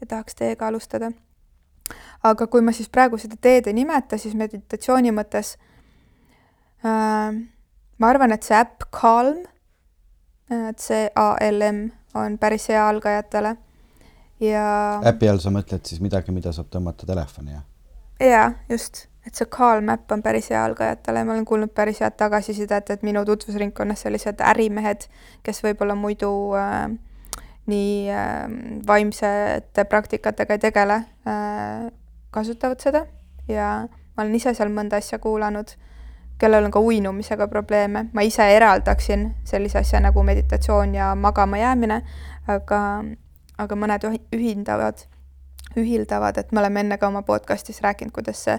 [0.00, 1.12] ja tahaks teega alustada.
[2.22, 5.56] aga kui ma siis praegu seda teed ei nimeta, siis meditatsiooni mõttes
[6.86, 7.34] äh,
[7.98, 9.44] ma arvan, et see äpp Calm,
[10.52, 11.84] C-A-L-M,
[12.18, 13.54] on päris hea algajatele
[14.42, 14.64] ja
[15.08, 17.64] äpi all sa mõtled siis midagi, mida saab tõmmata telefoni, jah?
[18.20, 22.16] jaa, just et see Calm äpp on päris hea algajatele, ma olen kuulnud päris head
[22.18, 25.06] tagasisidet, et minu tutvusringkonnas sellised ärimehed,
[25.46, 26.90] kes võib-olla muidu äh,
[27.70, 28.42] nii äh,
[28.86, 31.86] vaimsete praktikatega ei tegele äh,,
[32.30, 33.06] kasutavad seda.
[33.48, 35.70] Ja ma olen ise seal mõnda asja kuulanud,
[36.42, 42.02] kellel on ka uinumisega probleeme, ma ise eraldaksin sellise asja nagu meditatsioon ja magama jäämine,
[42.50, 42.80] aga,
[43.62, 45.06] aga mõned ühindavad,
[45.78, 48.58] ühildavad, et me oleme enne ka oma podcastis rääkinud, kuidas see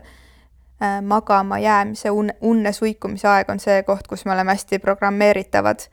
[1.01, 5.87] magama jäämise, unne, unne suikumise aeg on see koht, kus me oleme hästi programmeeritavad.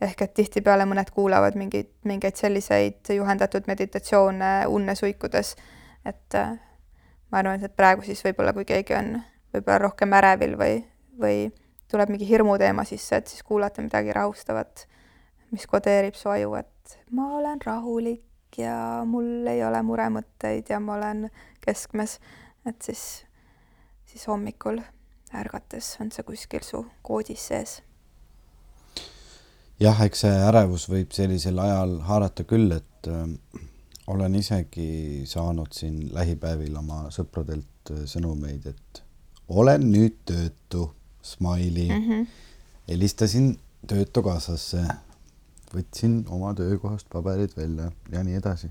[0.00, 5.56] ehk et tihtipeale mõned kuulavad mingeid, mingeid selliseid juhendatud meditatsioone unne suikudes.
[6.04, 6.58] et äh,
[7.32, 9.12] ma arvan, et praegu siis võib-olla, kui keegi on
[9.54, 10.80] võib-olla rohkem ärevil või,
[11.20, 11.36] või
[11.90, 14.86] tuleb mingi hirmuteema sisse, et siis kuulata midagi rahustavat,
[15.50, 20.96] mis kodeerib su aju, et ma olen rahulik ja mul ei ole muremõtteid ja ma
[20.98, 21.26] olen
[21.64, 22.18] keskmes,
[22.66, 23.24] et siis
[24.12, 24.80] siis hommikul
[25.34, 27.80] ärgates on see kuskil su koodis sees.
[29.80, 33.60] jah, eks see ärevus võib sellisel ajal haarata küll, et äh,
[34.10, 39.02] olen isegi saanud siin lähipäevil oma sõpradelt äh, sõnumeid, et
[39.48, 40.90] olen nüüd töötu,
[41.22, 42.06] smiley mm.
[42.08, 42.26] -hmm.
[42.88, 43.56] helistasin
[43.88, 44.82] Töötukassasse,
[45.72, 48.68] võtsin oma töökohast paberid välja ja nii edasi.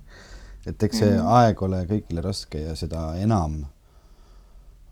[0.65, 1.31] et eks see mm -hmm.
[1.39, 3.65] aeg ole kõigile raske ja seda enam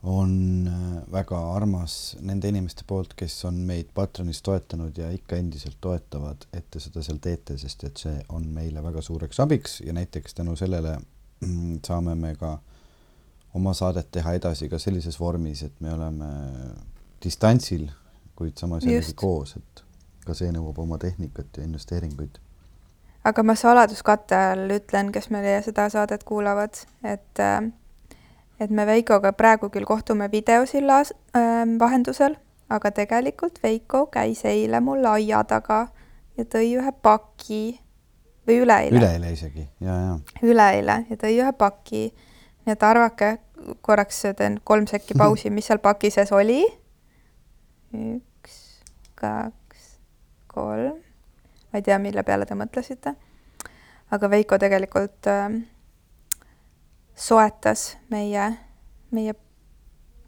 [0.04, 5.78] on äh, väga armas nende inimeste poolt, kes on meid Patreonis toetanud ja ikka endiselt
[5.82, 9.94] toetavad, et te seda seal teete, sest et see on meile väga suureks abiks ja
[9.98, 10.98] näiteks tänu sellele
[11.42, 12.58] mm, saame me ka
[13.58, 16.30] oma saadet teha edasi ka sellises vormis, et me oleme
[17.24, 17.88] distantsil,
[18.38, 19.84] kuid samas jällegi koos, et
[20.28, 22.38] ka see nõuab oma tehnikat ja investeeringuid.
[23.28, 27.66] aga ma saladuskatte all ütlen, kes meie seda saadet kuulavad, et äh,
[28.60, 32.38] et me Veikoga praegu küll kohtume videosilla äh, vahendusel,
[32.70, 35.88] aga tegelikult Veiko käis eile mul aia taga
[36.38, 37.80] ja tõi ühe paki
[38.48, 42.04] või üleeile üleeile isegi ja, ja üleeile ja tõi ühe paki.
[42.66, 43.38] nii et arvake,
[43.82, 46.62] korraks teen kolm sekki pausi, mis seal paki sees oli.
[47.94, 48.58] üks,
[49.16, 49.88] kaks,
[50.48, 51.00] kolm.
[51.72, 53.16] ma ei tea, mille peale te mõtlesite.
[54.12, 55.50] aga Veiko tegelikult äh,
[57.18, 58.52] soetas meie,
[59.12, 59.34] meie,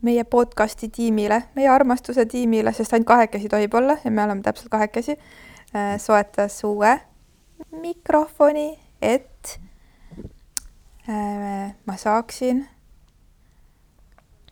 [0.02, 4.71] meie podcast'i tiimile, meie armastuse tiimile, sest ainult kahekesi tohib olla ja me oleme täpselt
[4.73, 6.97] kahekesi äh,, soetas uue
[7.71, 9.60] mikrofoni, et
[11.10, 12.67] äh, ma saaksin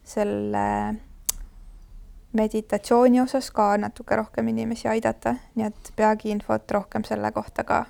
[0.03, 0.95] selle
[2.37, 7.85] meditatsiooni osas ka natuke rohkem inimesi aidata, nii et peagi infot rohkem selle kohta ka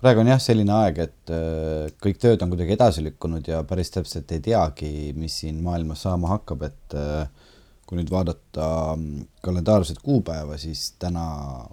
[0.00, 3.92] praegu on jah, selline aeg, et äh, kõik tööd on kuidagi edasi lükkunud ja päris
[3.94, 7.50] täpselt ei teagi, mis siin maailmas saama hakkab, et äh,
[7.88, 11.24] kui nüüd vaadata mm, kalendaarset kuupäeva, siis täna,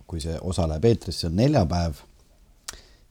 [0.09, 2.01] kui see osa läheb eetrisse, on neljapäev,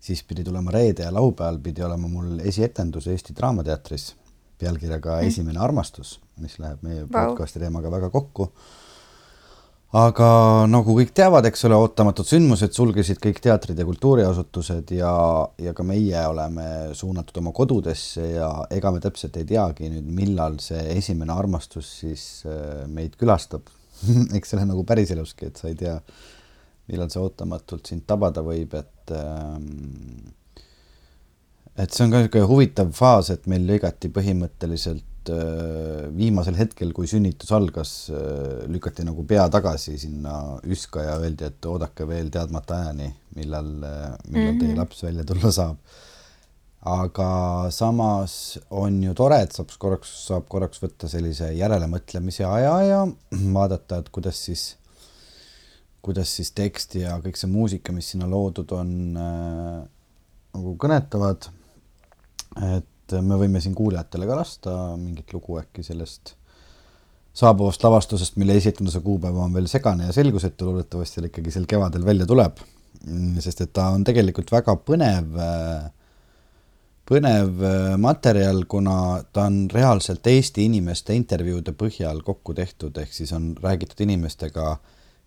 [0.07, 4.11] siis pidi tulema reede ja laupäeval pidi olema mul esietendus Eesti Draamateatris
[4.61, 5.31] pealkirjaga mm.
[5.31, 7.14] Esimene armastus, mis läheb meie wow.
[7.16, 8.50] podcasti teemaga väga kokku
[9.94, 10.29] aga
[10.66, 15.12] nagu kõik teavad, eks ole, ootamatud sündmused sulgesid kõik teatrid ja kultuuriasutused ja,
[15.62, 20.59] ja ka meie oleme suunatud oma kodudesse ja ega me täpselt ei teagi nüüd, millal
[20.62, 23.70] see esimene armastus siis äh, meid külastab.
[24.37, 25.94] Eks see ole nagu päriseluski, et sa ei tea,
[26.90, 30.35] millal see ootamatult sind tabada võib, et ähm,
[31.77, 36.93] et see on ka niisugune huvitav faas, et meil lõigati põhimõtteliselt et äh, viimasel hetkel,
[36.95, 42.31] kui sünnitus algas, äh, lükati nagu pea tagasi sinna üska ja öeldi, et oodake veel
[42.31, 44.61] teadmata ajani, millal, äh, millal mm -hmm.
[44.61, 44.79] teie mhm.
[44.79, 45.77] laps välja tulla saab.
[46.87, 53.07] aga samas on ju tore, et saab korraks, saab korraks võtta sellise järelemõtlemise aja ja
[53.59, 54.77] vaadata, et kuidas siis,
[56.03, 59.83] kuidas siis tekst ja kõik see muusika, mis sinna loodud on äh,,
[60.55, 61.51] nagu kõnetavad.
[62.75, 66.35] et et me võime siin kuulajatele ka lasta mingit lugu äkki sellest
[67.37, 72.07] saabuvast lavastusest, mille esituse kuupäev on veel segane ja selgusetu, loodetavasti ta ikkagi sel kevadel
[72.07, 72.62] välja tuleb.
[73.40, 75.37] sest et ta on tegelikult väga põnev,
[77.07, 77.61] põnev
[78.03, 84.01] materjal, kuna ta on reaalselt Eesti inimeste intervjuude põhjal kokku tehtud, ehk siis on räägitud
[84.01, 84.79] inimestega,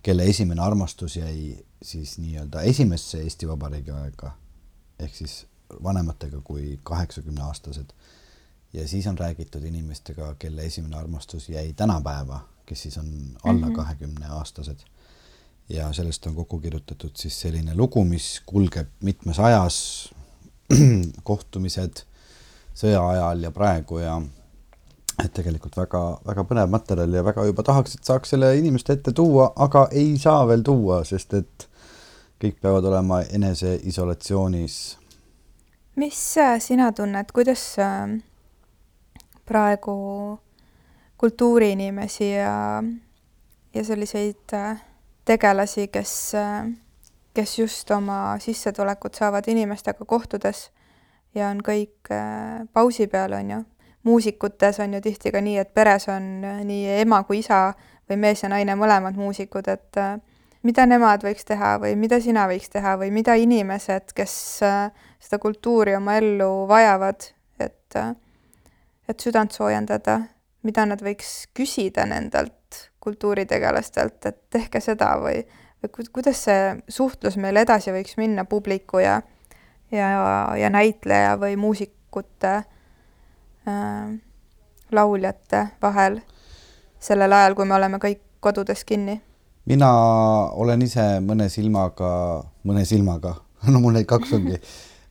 [0.04, 4.34] kelle esimene armastus jäi siis nii-öelda esimesse Eesti Vabariigi aega
[5.00, 5.44] ehk siis
[5.84, 7.94] vanematega kui kaheksakümneaastased.
[8.74, 13.76] ja siis on räägitud inimestega, kelle esimene armastus jäi tänapäeva, kes siis on alla mhm.
[13.76, 14.86] kahekümne mm -hmm.
[15.70, 20.10] ja sellest on kokku kirjutatud siis selline lugu, mis kulgeb mitmes ajas,
[21.24, 22.04] kohtumised
[22.76, 24.22] sõja ajal ja praegu ja
[25.24, 29.54] et tegelikult väga-väga põnev materjal ja väga juba tahaks, et saaks selle inimeste ette tuua,
[29.56, 31.68] aga ei saa veel tuua, sest et
[32.40, 34.99] kõik peavad olema eneseisolatsioonis
[36.00, 38.22] mis äh, sina tunned, kuidas äh,
[39.46, 40.40] praegu
[41.18, 42.84] kultuuriinimesi ja,
[43.74, 44.78] ja selliseid äh,
[45.26, 46.14] tegelasi, kes,
[47.34, 50.70] kes just oma sissetulekut saavad inimestega kohtudes
[51.36, 52.10] ja on kõik
[52.74, 53.60] pausi peal, on ju.
[54.04, 57.74] muusikutes on ju tihti ka nii, et peres on nii ema kui isa
[58.10, 60.00] või mees ja naine mõlemad muusikud, et
[60.68, 64.34] mida nemad võiks teha või mida sina võiks teha või mida inimesed, kes
[64.66, 64.90] äh,
[65.22, 68.12] seda kultuuri oma ellu vajavad, et, äh,
[69.08, 70.20] et südant soojendada,
[70.68, 75.44] mida nad võiks küsida nendelt kultuuritegelastelt, et tehke seda või,
[75.80, 79.22] või kuidas see suhtlus meil edasi võiks minna publiku ja,
[79.96, 80.10] ja,
[80.60, 84.12] ja näitleja või muusikute äh,,
[84.92, 86.20] lauljate vahel
[87.00, 89.22] sellel ajal, kui me oleme kõik kodudes kinni
[89.70, 89.90] mina
[90.60, 92.12] olen ise mõne silmaga,
[92.68, 93.36] mõne silmaga,
[93.74, 94.58] no mul neid kaks ongi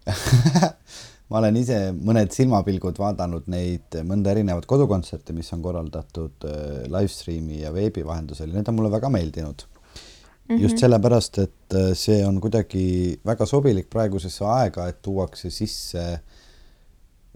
[1.29, 7.13] ma olen ise mõned silmapilgud vaadanud neid mõnda erinevat kodukontserte, mis on korraldatud äh, live
[7.13, 10.55] stream'i ja veebi vahendusel ja need on mulle väga meeldinud mm.
[10.55, 10.63] -hmm.
[10.65, 16.38] just sellepärast, et äh, see on kuidagi väga sobilik praegusesse aega, et tuuakse sisse äh,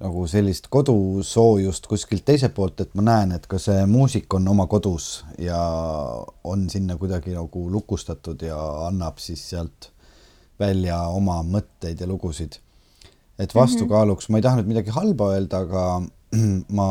[0.01, 4.67] nagu sellist kodusoojust kuskilt teiselt poolt, et ma näen, et ka see muusik on oma
[4.71, 5.59] kodus ja
[6.49, 9.91] on sinna kuidagi nagu lukustatud ja annab siis sealt
[10.61, 12.59] välja oma mõtteid ja lugusid.
[13.39, 15.85] et vastukaaluks, ma ei taha nüüd midagi halba öelda, aga
[16.79, 16.89] ma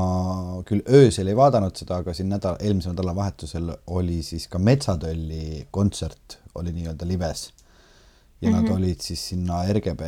[0.68, 6.38] küll öösel ei vaadanud seda, aga siin nädal, eelmise nädalavahetusel oli siis ka Metsatölli kontsert
[6.60, 7.50] oli nii-öelda lives
[8.42, 8.62] ja mm -hmm.
[8.62, 8.74] nad mhm.
[8.74, 10.02] olid siis sinna RGB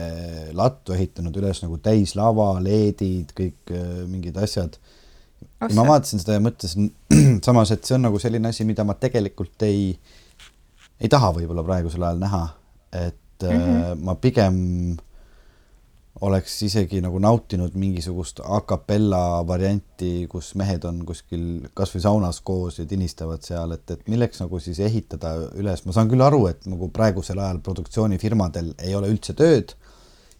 [0.54, 4.78] lattu ehitanud üles nagu täislava, LED-id, kõik äh, mingid asjad.
[5.62, 6.92] ja ma vaatasin seda ja mõtlesin
[7.46, 10.00] samas, et see on nagu selline asi, mida ma tegelikult ei,
[11.00, 12.48] ei taha võib-olla praegusel ajal näha,
[12.92, 14.04] et mm -hmm.
[14.04, 14.58] ma pigem
[16.24, 22.80] oleks isegi nagu nautinud mingisugust a capella varianti, kus mehed on kuskil kasvõi saunas koos
[22.80, 26.64] ja tinistavad seal, et, et milleks nagu siis ehitada üles, ma saan küll aru, et
[26.70, 29.76] nagu praegusel ajal produktsioonifirmadel ei ole üldse tööd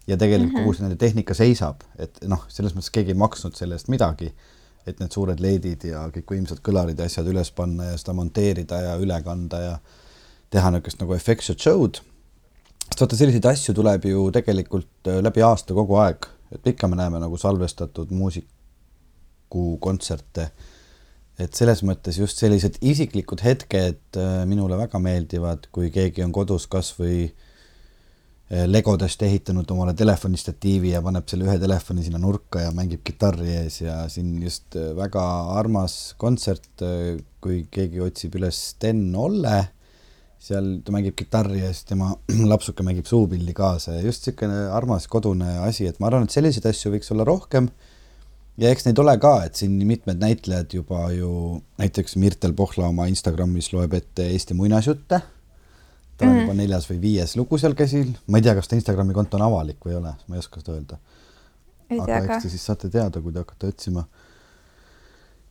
[0.06, 0.64] ja tegelikult mm -hmm.
[0.64, 4.32] kogu see nende tehnika seisab, et noh, selles mõttes keegi ei maksnud selle eest midagi,
[4.86, 8.96] et need suured LED-id ja kõikvõimsad kõlarid ja asjad üles panna ja seda monteerida ja
[9.00, 9.78] üle kanda ja
[10.50, 12.00] teha niisugust nagu effectset show'd
[12.94, 16.94] sest vaata, selliseid asju tuleb ju tegelikult äh, läbi aasta kogu aeg, et ikka me
[17.00, 20.50] näeme nagu salvestatud muusikukontserte.
[21.34, 26.68] et selles mõttes just sellised isiklikud hetked äh, minule väga meeldivad, kui keegi on kodus
[26.70, 27.34] kasvõi äh,
[28.70, 33.82] legodest ehitanud omale telefonistatiivi ja paneb selle ühe telefoni sinna nurka ja mängib kitarri ees
[33.82, 36.78] ja siin just väga armas kontsert,
[37.42, 39.74] kui keegi otsib üles Sten Olle
[40.44, 42.12] seal ta mängib kitarri ja siis tema
[42.52, 46.66] lapsuke mängib suupilli kaasa ja just niisugune armas kodune asi, et ma arvan, et selliseid
[46.70, 47.70] asju võiks olla rohkem.
[48.60, 53.08] ja eks neid ole ka, et siin mitmed näitlejad juba ju, näiteks Mirtel Pohla oma
[53.10, 55.20] Instagramis loeb ette Eesti muinasjutte.
[56.16, 56.44] tal on mm.
[56.44, 59.48] juba neljas või viies lugu seal käsil, ma ei tea, kas ta Instagrami konto on
[59.48, 61.00] avalik või ei ole, ma ei oska seda öelda.
[61.94, 64.04] aga eks te siis saate teada, kui te hakkate otsima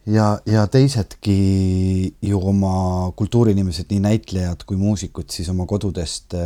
[0.05, 1.37] ja, ja teisedki
[2.21, 6.43] ju oma kultuuriinimesed, nii näitlejad kui muusikud, siis oma kodudest äh,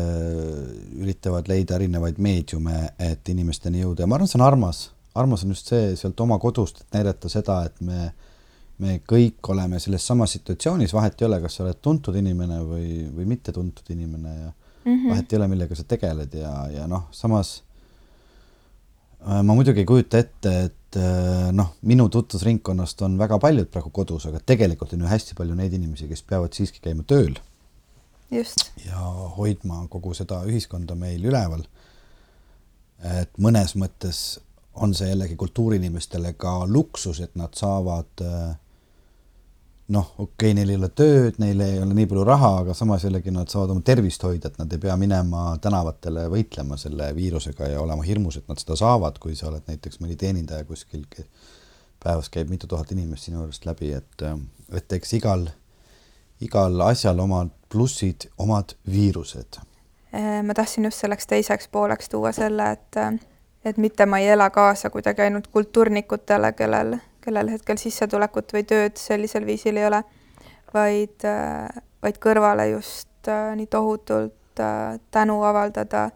[1.01, 4.87] üritavad leida erinevaid meediume, et inimesteni jõuda ja ma arvan, see on armas.
[5.17, 8.11] armas on just see sealt oma kodust, et näidata seda, et me,
[8.83, 12.89] me kõik oleme selles samas situatsioonis, vahet ei ole, kas sa oled tuntud inimene või,
[13.15, 15.09] või mittetuntud inimene ja mm -hmm.
[15.09, 17.63] vahet ei ole, millega sa tegeled ja, ja noh, samas
[19.25, 23.69] äh, ma muidugi ei kujuta ette, et et äh, noh, minu tutvusringkonnast on väga paljud
[23.71, 27.37] praegu kodus, aga tegelikult on ju hästi palju neid inimesi, kes peavad siiski käima tööl.
[28.31, 28.65] just.
[28.85, 28.99] ja
[29.37, 31.63] hoidma kogu seda ühiskonda meil üleval.
[33.03, 34.39] et mõnes mõttes
[34.73, 38.55] on see jällegi kultuuriinimestele ka luksus, et nad saavad äh,
[39.87, 43.05] noh, okei okay,, neil ei ole tööd, neil ei ole nii palju raha, aga samas
[43.07, 47.71] jällegi nad saavad oma tervist hoida, et nad ei pea minema tänavatele võitlema selle viirusega
[47.71, 51.05] ja olema hirmus, et nad seda saavad, kui sa oled näiteks mõni teenindaja kuskil,
[52.03, 54.27] päevas käib mitu tuhat inimest sinu juurest läbi, et,
[54.75, 55.47] et eks igal,
[56.43, 59.61] igal asjal omad plussid, omad viirused.
[60.15, 63.23] Äh, ma tahtsin just selleks teiseks pooleks tuua selle, et,
[63.65, 66.97] et mitte ma ei ela kaasa kuidagi ainult kultuurnikutele, kellel
[67.27, 70.01] kellel hetkel sissetulekut või tööd sellisel viisil ei ole,
[70.73, 71.67] vaid, äh,
[72.03, 76.07] vaid kõrvale just äh, nii tohutult äh, tänu avaldada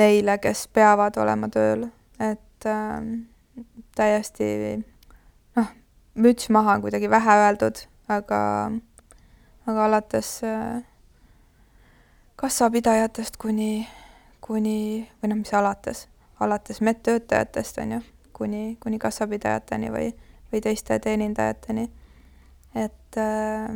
[0.00, 1.84] neile, kes peavad olema tööl,
[2.16, 3.02] et äh,
[3.96, 4.48] täiesti
[5.58, 5.72] noh,
[6.14, 8.40] müts maha on kuidagi vähe öeldud, aga,
[9.68, 10.80] aga alates äh,
[12.40, 13.84] kassapidajatest kuni,
[14.40, 16.06] kuni, või noh, mis alates,
[16.40, 18.00] alates medtöötajatest, on ju,
[18.32, 20.08] kuni, kuni kassapidajateni või
[20.52, 21.90] või teiste teenindajateni.
[22.74, 23.68] et äh,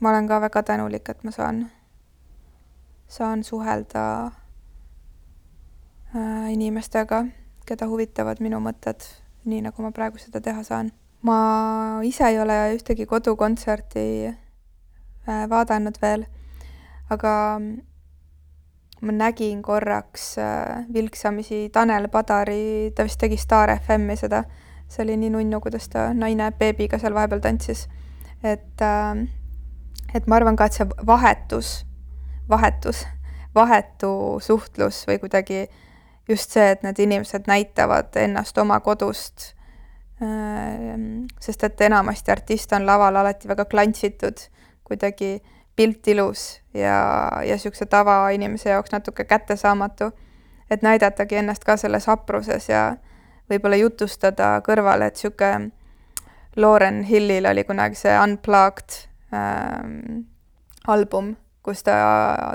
[0.00, 1.70] ma olen ka väga tänulik, et ma saan,
[3.08, 4.04] saan suhelda
[6.16, 7.24] äh, inimestega,
[7.66, 9.04] keda huvitavad minu mõtted,
[9.44, 10.92] nii nagu ma praegu seda teha saan.
[11.22, 16.26] ma ise ei ole ühtegi kodukontserti äh, vaadanud veel,
[17.10, 17.34] aga
[19.02, 24.44] ma nägin korraks äh, vilksamisi Tanel Padari, ta vist tegi Star FM-i seda,
[24.88, 27.88] see oli nii nunnu, kuidas ta naine beebiga seal vahepeal tantsis.
[28.42, 29.26] et, äh,
[30.14, 31.72] et ma arvan ka, et see vahetus,
[32.50, 33.06] vahetus,
[33.54, 35.66] vahetu suhtlus või kuidagi
[36.28, 39.52] just see, et need inimesed näitavad ennast oma kodust,
[40.22, 40.94] äh,
[41.40, 44.46] sest et enamasti artist on laval alati väga klantsitud,
[44.86, 45.40] kuidagi
[45.76, 50.10] pilt ilus ja, ja niisuguse tavainimese jaoks natuke kättesaamatu.
[50.70, 52.96] et näidatagi ennast ka selles hapruses ja
[53.50, 55.70] võib-olla jutustada kõrvale, et niisugune
[56.56, 58.96] Lauren Hillil oli kunagi see Unplugged
[59.32, 60.24] ähm,
[60.88, 61.94] album, kus ta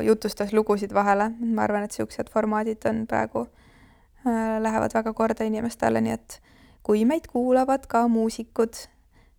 [0.05, 6.01] jutustas lugusid vahele, ma arvan, et niisugused formaadid on praegu äh,, lähevad väga korda inimestele,
[6.01, 6.41] nii et
[6.84, 8.78] kui meid kuulavad ka muusikud,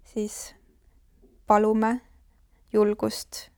[0.04, 0.54] siis
[1.46, 2.00] palume
[2.72, 3.48] julgust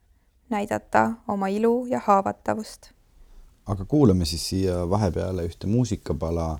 [0.51, 2.90] näidata oma ilu ja haavatavust.
[3.66, 6.59] aga kuulame siis siia vahepeale ühte muusikapala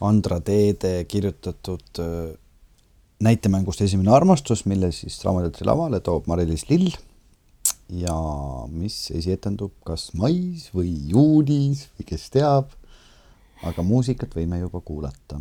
[0.00, 2.38] Andra Teede kirjutatud äh,
[3.20, 6.90] näitemängust Esimene armastus, mille siis Draamateatri lavale toob Mari-Liis Lill.
[7.90, 8.14] ja
[8.70, 12.70] mis esietendub kas mais või juunis või kes teab.
[13.62, 15.40] aga muusikat võime juba kuulata.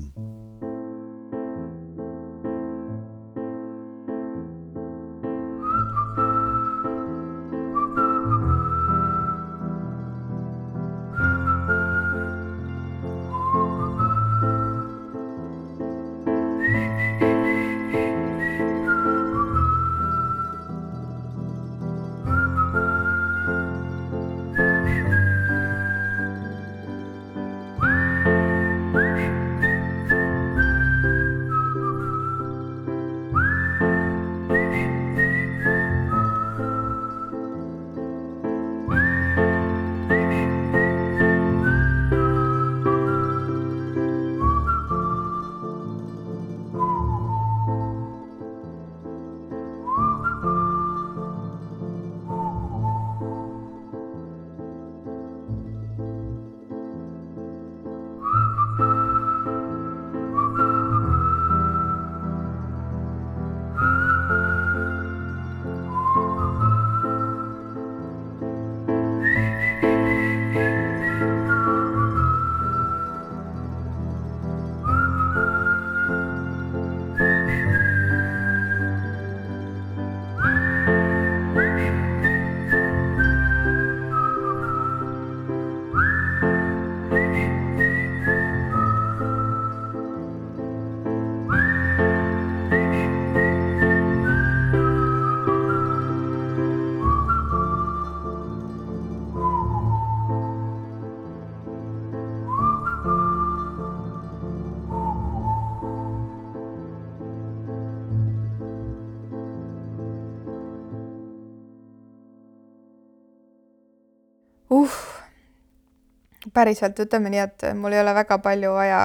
[116.60, 119.02] Päriselt ütleme nii, et mul ei ole väga palju vaja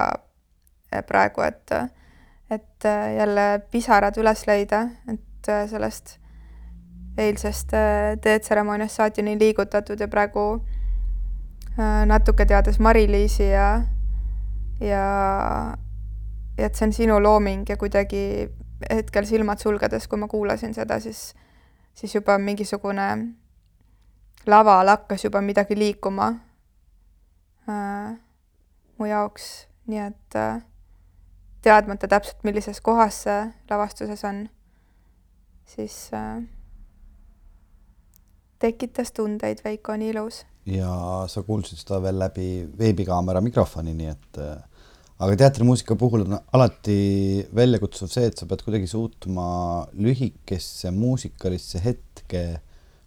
[0.92, 1.74] eh, praegu, et,
[2.50, 6.18] et eh, jälle pisarad üles leida, et eh, sellest
[7.18, 7.70] eilsest
[8.24, 10.64] teetseremooniast saati nii liigutatud ja praegu
[12.10, 13.68] natuke teades Mari-Liisi ja,
[14.82, 15.04] ja,
[16.58, 18.48] et see on sinu looming ja kuidagi
[18.90, 21.36] hetkel silmad sulgedes, kui ma kuulasin seda, siis,
[21.94, 23.06] siis juba mingisugune
[24.50, 26.32] laval hakkas juba midagi liikuma
[27.68, 28.16] äh,
[28.98, 30.62] mu jaoks, nii et äh,
[31.64, 33.38] teadmata täpselt, millises kohas see
[33.70, 34.44] lavastuses on,
[35.68, 36.42] siis äh,
[38.62, 40.44] tekitas tundeid, Veiko, nii ilus.
[40.66, 40.90] ja
[41.28, 42.48] sa kuulsid seda veel läbi
[42.78, 44.54] veebikaamera mikrofoni, nii et äh,
[45.24, 46.98] aga teatrimuusika puhul on alati
[47.54, 49.46] väljakutsuv see, et sa pead kuidagi suutma
[49.96, 52.44] lühikesse muusikalisse hetke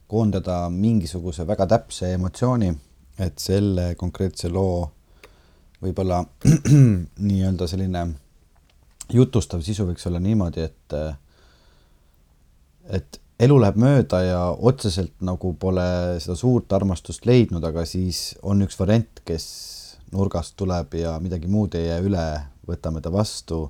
[0.08, 2.72] koondada mingisuguse väga täpse emotsiooni,
[3.20, 4.88] et selle konkreetse loo
[5.82, 6.24] võib-olla
[7.30, 8.04] nii-öelda selline
[9.14, 10.98] jutustav sisu võiks olla niimoodi, et
[12.98, 15.88] et elu läheb mööda ja otseselt nagu pole
[16.24, 19.46] seda suurt armastust leidnud, aga siis on üks variant, kes
[20.14, 22.28] nurgast tuleb ja midagi muud ei jää üle,
[22.68, 23.68] võtame ta vastu,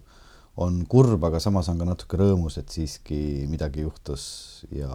[0.58, 3.20] on kurb, aga samas on ka natuke rõõmus, et siiski
[3.50, 4.24] midagi juhtus
[4.74, 4.94] ja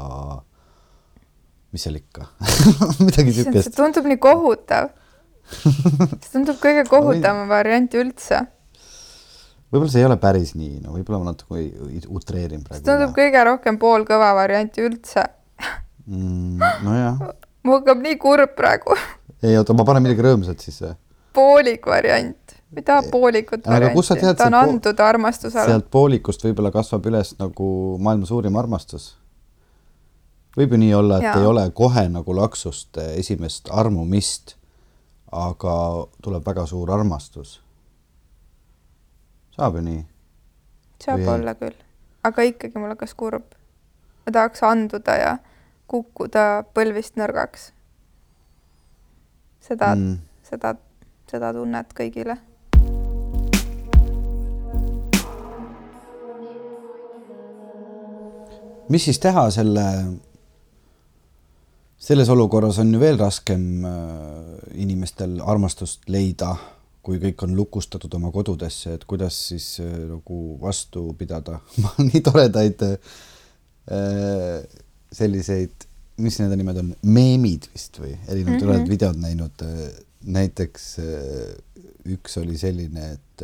[1.73, 2.27] mis seal ikka
[3.07, 3.69] midagi siukest.
[3.69, 4.91] see tundub nii kohutav
[5.53, 8.43] see tundub kõige kohutavam variant üldse.
[9.73, 11.65] võib-olla see ei ole päris nii, no võib-olla ma natuke
[12.13, 12.83] utreerin praegu.
[12.83, 15.25] see tundub kõige rohkem poolkõva variant üldse
[16.07, 16.61] mm,.
[16.85, 17.25] nojah.
[17.65, 18.99] mul hakkab nii kurb praegu
[19.47, 20.83] ei oota, ma panen midagi rõõmsat siis.
[21.33, 25.67] poolik variant ei taha poolikut varianti, tahan anduda armastusele.
[25.73, 29.15] sealt poolikust võib-olla kasvab üles nagu maailma suurim armastus
[30.57, 31.37] võib ju nii olla, et ja.
[31.41, 34.57] ei ole kohe nagu laksust eh, esimest armumist,
[35.33, 35.77] aga
[36.23, 37.61] tuleb väga suur armastus.
[39.57, 40.05] saab ju nii?
[41.05, 41.61] saab Või olla ei?
[41.65, 41.79] küll,
[42.25, 43.57] aga ikkagi mul hakkas kurb.
[44.27, 45.37] ma tahaks anduda ja
[45.87, 47.73] kukkuda põlvist nõrgaks.
[49.61, 50.75] seda mm., seda,
[51.31, 52.37] seda tunnet kõigile
[58.93, 59.85] mis siis teha selle
[62.03, 63.93] selles olukorras on ju veel raskem äh,
[64.83, 66.55] inimestel armastust leida,
[67.03, 71.61] kui kõik on lukustatud oma kodudesse, et kuidas siis äh, nagu vastu pidada
[72.09, 72.97] nii toredaid äh,
[75.13, 75.87] selliseid,
[76.23, 78.65] mis nende nimed on, meemid vist või erinevad mm -hmm.
[78.67, 79.65] toredad videod näinud.
[80.23, 80.83] näiteks
[82.07, 83.43] üks oli selline, et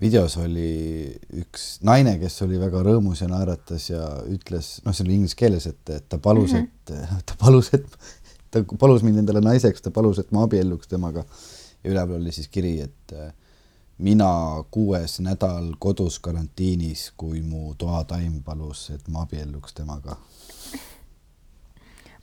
[0.00, 5.18] videos oli üks naine, kes oli väga rõõmus ja naeratas ja ütles, noh, see oli
[5.18, 7.18] inglise keeles, et, et ta palus mm, -hmm.
[7.18, 7.98] et ta palus, et
[8.50, 11.24] ta palus mind endale naiseks, ta palus, et ma abielluks temaga.
[11.84, 13.16] ja üleval oli siis kiri, et
[13.98, 20.16] mina kuues nädal kodus karantiinis, kui mu toataim palus, et ma abielluks temaga.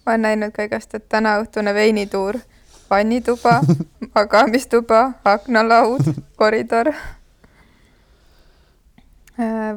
[0.06, 2.40] ma olen näinud ka igast, et tänaõhtune veinituur,
[2.90, 3.62] vannituba
[4.16, 6.92] magamistuba, aknalaud, koridor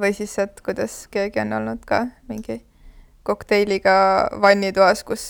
[0.00, 2.60] või siis, et kuidas keegi on olnud ka mingi
[3.24, 3.94] kokteiliga
[4.40, 5.22] vannitoas, kus,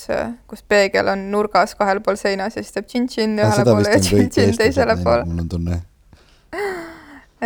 [0.51, 4.57] kus peegel on nurgas kahel pool seinas ja siis teeb tšintšinn ühele poole ja tšintšinn
[4.59, 5.25] teisele poole.
[5.29, 5.77] mul on tunne.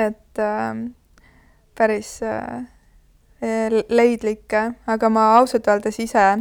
[0.07, 0.75] et äh,
[1.77, 2.65] päris äh,
[3.89, 4.53] leidlik,
[4.87, 6.39] aga ma ausalt öeldes ise äh,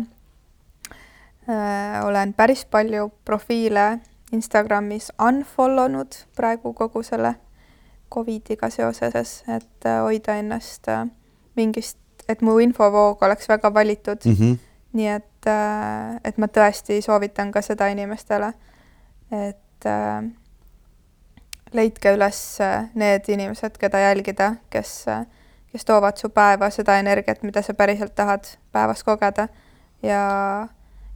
[2.06, 4.00] olen päris palju profiile
[4.32, 7.36] Instagramis unfollow nud praegu kogu selle
[8.14, 11.06] Covidiga seoses, et äh, hoida ennast äh,
[11.56, 11.98] mingist,
[12.30, 14.36] et mu infovoog oleks väga valitud mm.
[14.40, 14.58] -hmm.
[14.94, 18.54] nii et, äh, et ma tõesti soovitan ka seda inimestele,
[19.32, 19.86] et
[21.74, 22.40] leidke üles
[22.96, 25.06] need inimesed, keda jälgida, kes,
[25.72, 29.48] kes toovad su päeva seda energiat, mida sa päriselt tahad päevas kogeda
[30.04, 30.68] ja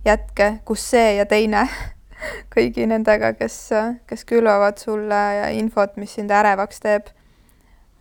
[0.05, 1.67] jätke, kus see ja teine
[2.53, 3.57] kõigi nendega, kes,
[4.09, 5.21] kes külvavad sulle
[5.57, 7.09] infot, mis sind ärevaks teeb.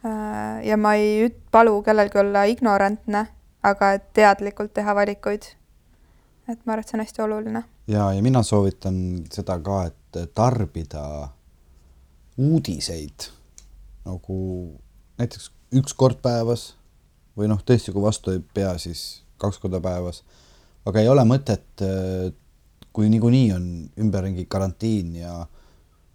[0.05, 3.27] Äh, ja ma ei üt-, palu kellelgi olla ignorantne,
[3.63, 5.57] aga teadlikult teha valikuid.
[6.51, 7.63] et ma arvan, et see on hästi oluline.
[7.87, 8.97] ja, ja mina soovitan
[9.31, 11.29] seda ka, et tarbida
[12.41, 13.29] uudiseid
[14.09, 14.37] nagu
[15.21, 16.73] näiteks üks kord päevas
[17.39, 20.23] või noh, tõesti, kui vastu ei pea, siis kaks korda päevas.
[20.85, 21.85] aga ei ole mõtet
[22.93, 23.67] kui niikuinii on
[24.01, 25.35] ümberringi karantiin ja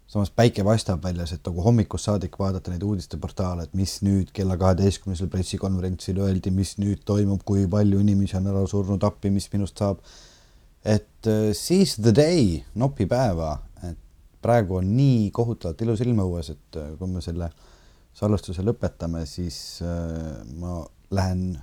[0.08, 4.58] samas päike paistab väljas, et nagu hommikust saadik vaadata neid uudisteportaale, et mis nüüd kella
[4.62, 9.82] kaheteistkümnesel pressikonverentsil öeldi, mis nüüd toimub, kui palju inimesi on ära surnud, appi, mis minust
[9.82, 10.04] saab.
[10.86, 13.98] et uh, seize the day, nopi päeva, et
[14.46, 17.50] praegu on nii kohutavalt ilus ilm õues, et uh, kui me selle
[18.14, 20.84] salvestuse lõpetame, siis uh, ma
[21.18, 21.56] lähen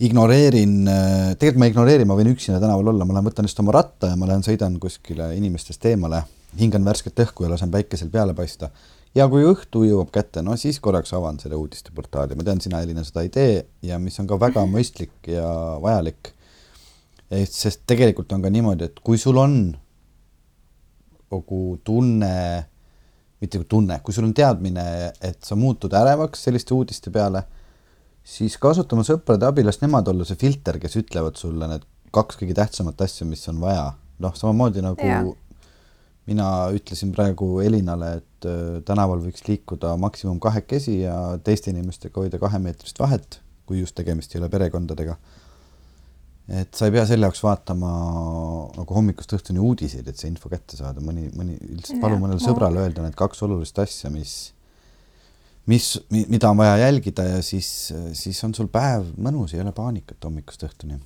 [0.00, 3.64] ignoreerin, äh, tegelikult ma ei ignoreeri, ma võin üksinda tänaval olla, ma lähen võtan lihtsalt
[3.66, 6.22] oma ratta ja ma lähen sõidan kuskile inimestest eemale,
[6.60, 8.70] hingan värsket õhku ja lasen päikesel peale paista.
[9.14, 13.04] ja kui õhtu jõuab kätte, no siis korraks avan selle uudisteportaali, ma tean, sina, Elina,
[13.04, 15.46] seda ei tee ja mis on ka väga mõistlik ja
[15.82, 16.32] vajalik.
[17.44, 19.76] sest tegelikult on ka niimoodi, et kui sul on
[21.28, 22.66] kogu tunne,
[23.40, 27.44] mitte tunne, kui sul on teadmine, et sa muutud ärevaks selliste uudiste peale
[28.30, 32.40] siis kasuta oma sõprade abi, las nemad olla see filter, kes ütlevad sulle need kaks
[32.40, 33.92] kõige tähtsamat asja, mis on vaja.
[34.20, 35.22] noh, samamoodi nagu ja.
[36.28, 41.14] mina ütlesin praegu Elinale, et äh, tänaval võiks liikuda maksimum kahekesi ja
[41.44, 45.16] teiste inimestega hoida kahemeetrist vahet, kui just tegemist ei ole perekondadega.
[46.60, 47.90] et sa ei pea selle jaoks vaatama
[48.76, 52.82] nagu hommikust õhtuni uudiseid, et see info kätte saada, mõni, mõni, lihtsalt palu mõnele sõbrale
[52.84, 54.52] öelda need kaks olulist asja, mis
[55.70, 60.24] mis, mida on vaja jälgida ja siis, siis on sul päev mõnus, ei ole paanikat
[60.24, 60.98] hommikust õhtuni.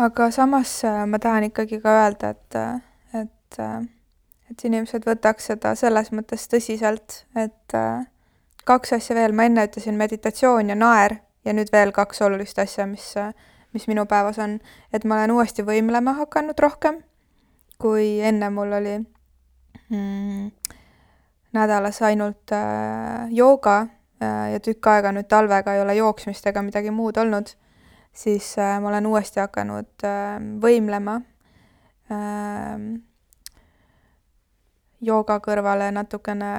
[0.00, 2.60] aga samas äh, ma tahan ikkagi ka öelda, et,
[3.20, 3.58] et,
[4.50, 8.06] et inimesed võtaks seda selles mõttes tõsiselt, et äh,
[8.64, 12.86] kaks asja veel, ma enne ütlesin meditatsioon ja naer ja nüüd veel kaks olulist asja,
[12.88, 13.12] mis,
[13.74, 14.58] mis minu päevas on,
[14.92, 17.02] et ma olen uuesti võimlema hakanud rohkem,
[17.80, 20.50] kui enne mul oli mm,
[21.52, 23.80] nädalas ainult äh, jooga
[24.22, 27.52] äh, ja tükk aega nüüd talvega ei ole jooksmist ega midagi muud olnud,
[28.12, 30.08] siis äh, ma olen uuesti hakanud
[30.62, 31.20] võimlema
[32.10, 32.76] äh,.
[35.00, 36.52] jooga kõrvale natukene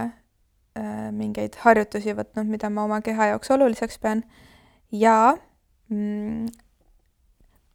[1.12, 4.24] mingeid harjutusi võtnud, mida ma oma keha jaoks oluliseks pean
[4.96, 5.36] ja
[5.92, 6.48] mm,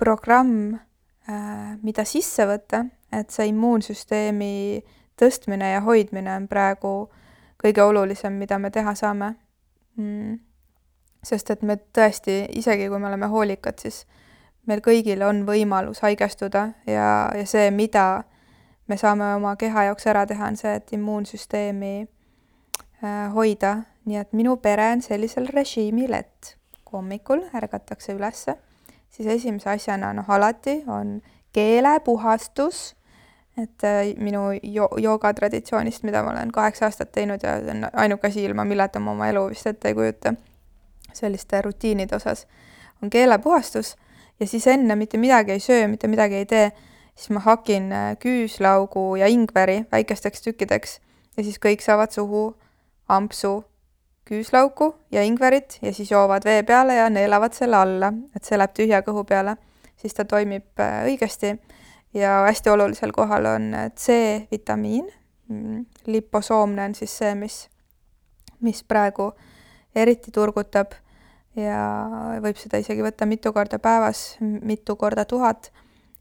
[0.00, 0.78] programm
[1.82, 4.80] mida sisse võtta, et see immuunsüsteemi
[5.16, 7.08] tõstmine ja hoidmine on praegu
[7.62, 9.34] kõige olulisem, mida me teha saame.
[9.96, 10.38] Mm..
[11.26, 14.04] sest et me tõesti, isegi kui me oleme hoolikad, siis
[14.68, 18.24] meil kõigil on võimalus haigestuda ja, ja see, mida
[18.86, 23.72] me saame oma keha jaoks ära teha, on see, et immuunsüsteemi äh, hoida,
[24.06, 26.54] nii et minu pere on sellisel režiimil, et
[26.84, 28.54] kui hommikul ärgatakse ülesse,
[29.10, 31.18] siis esimese asjana noh, alati on
[31.56, 32.92] keelepuhastus
[33.62, 38.28] et äh, minu jo-, joogatraditsioonist, mida ma olen kaheksa aastat teinud ja see on ainuke
[38.28, 40.34] asi, ilma milleta ma oma elu vist ette ei kujuta,
[41.16, 42.46] selliste rutiinide osas,
[43.02, 43.94] on keelepuhastus
[44.40, 46.70] ja siis enne mitte midagi ei söö, mitte midagi ei tee,
[47.14, 51.00] siis ma hakin äh, küüslaugu ja ingveri väikesteks tükkideks
[51.36, 52.50] ja siis kõik saavad suhu
[53.08, 53.62] ampsu
[54.26, 58.74] küüslauku ja ingverit ja siis joovad vee peale ja neelavad selle alla, et see läheb
[58.76, 59.56] tühja kõhu peale,
[59.96, 61.56] siis ta toimib äh, õigesti.
[62.14, 65.08] Ja hästi olulisel kohal on C-vitamiin,
[65.48, 67.68] mm, liposoomne on siis see, mis,
[68.60, 69.32] mis praegu
[69.96, 70.94] eriti turgutab
[71.56, 71.80] ja
[72.44, 75.70] võib seda isegi võtta mitu korda päevas, mitu korda tuhat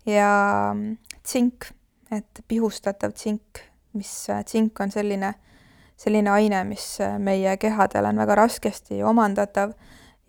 [0.08, 1.70] ja mm, tsink,
[2.12, 3.64] et pihustatav tsink,
[3.98, 5.34] mis äh, tsink on selline,
[5.98, 9.74] selline aine, mis äh, meie kehadel on väga raskesti omandatav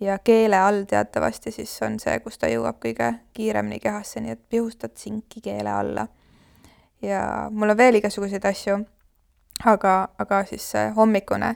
[0.00, 4.42] ja keele all teatavasti siis on see, kus ta jõuab kõige kiiremini kehasse, nii et
[4.48, 6.06] pihustad tsinki keele alla.
[7.02, 8.78] ja mul on veel igasuguseid asju,
[9.64, 11.54] aga, aga siis see hommikune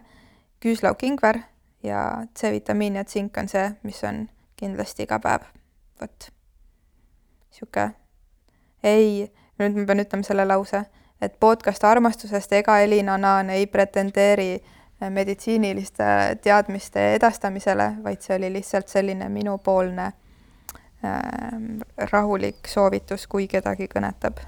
[0.64, 1.41] küüslauk-ingver
[1.82, 5.45] ja C-vitamiin ja tsink on see, mis on kindlasti iga päev.
[6.01, 6.30] vot,
[7.51, 7.95] niisugune
[8.82, 9.30] ei,
[9.61, 10.84] nüüd ma pean ütlema selle lause,
[11.20, 16.05] et podcast armastusest ega Elina Naan ei pretendeeri äh, meditsiiniliste
[16.42, 21.14] teadmiste edastamisele, vaid see oli lihtsalt selline minupoolne äh,
[22.12, 24.42] rahulik soovitus, kui kedagi kõnetab.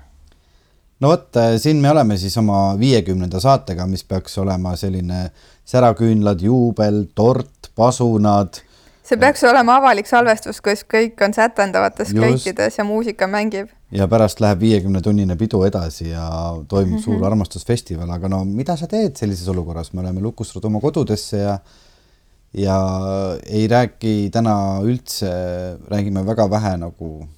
[1.00, 5.30] no vot, äh, siin me oleme siis oma viiekümnenda saatega, mis peaks olema selline
[5.64, 8.60] säraküünlad, juubel, tort, pasunad
[9.02, 13.70] see peaks olema avalik salvestus, kus kõik on sätendavates kõikides ja muusika mängib.
[13.92, 16.26] Ja pärast läheb viiekümnetunnine pidu edasi ja
[16.68, 17.04] toimub mm -hmm.
[17.04, 21.58] suur armastusfestival, aga no mida sa teed sellises olukorras, me oleme lukustatud oma kodudesse ja
[22.54, 22.78] ja
[23.46, 25.30] ei räägi täna üldse,
[25.88, 27.28] räägime väga vähe nagu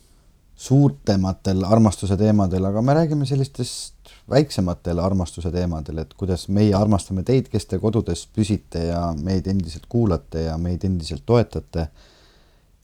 [0.55, 3.95] suurtematel armastuse teemadel, aga me räägime sellistest
[4.31, 9.87] väiksematel armastuse teemadel, et kuidas meie armastame teid, kes te kodudes püsite ja meid endiselt
[9.89, 11.89] kuulate ja meid endiselt toetate.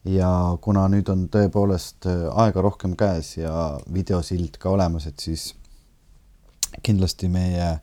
[0.05, 0.31] Ja
[0.63, 5.51] kuna nüüd on tõepoolest aega rohkem käes ja videosild ka olemas, et siis
[6.83, 7.75] kindlasti meie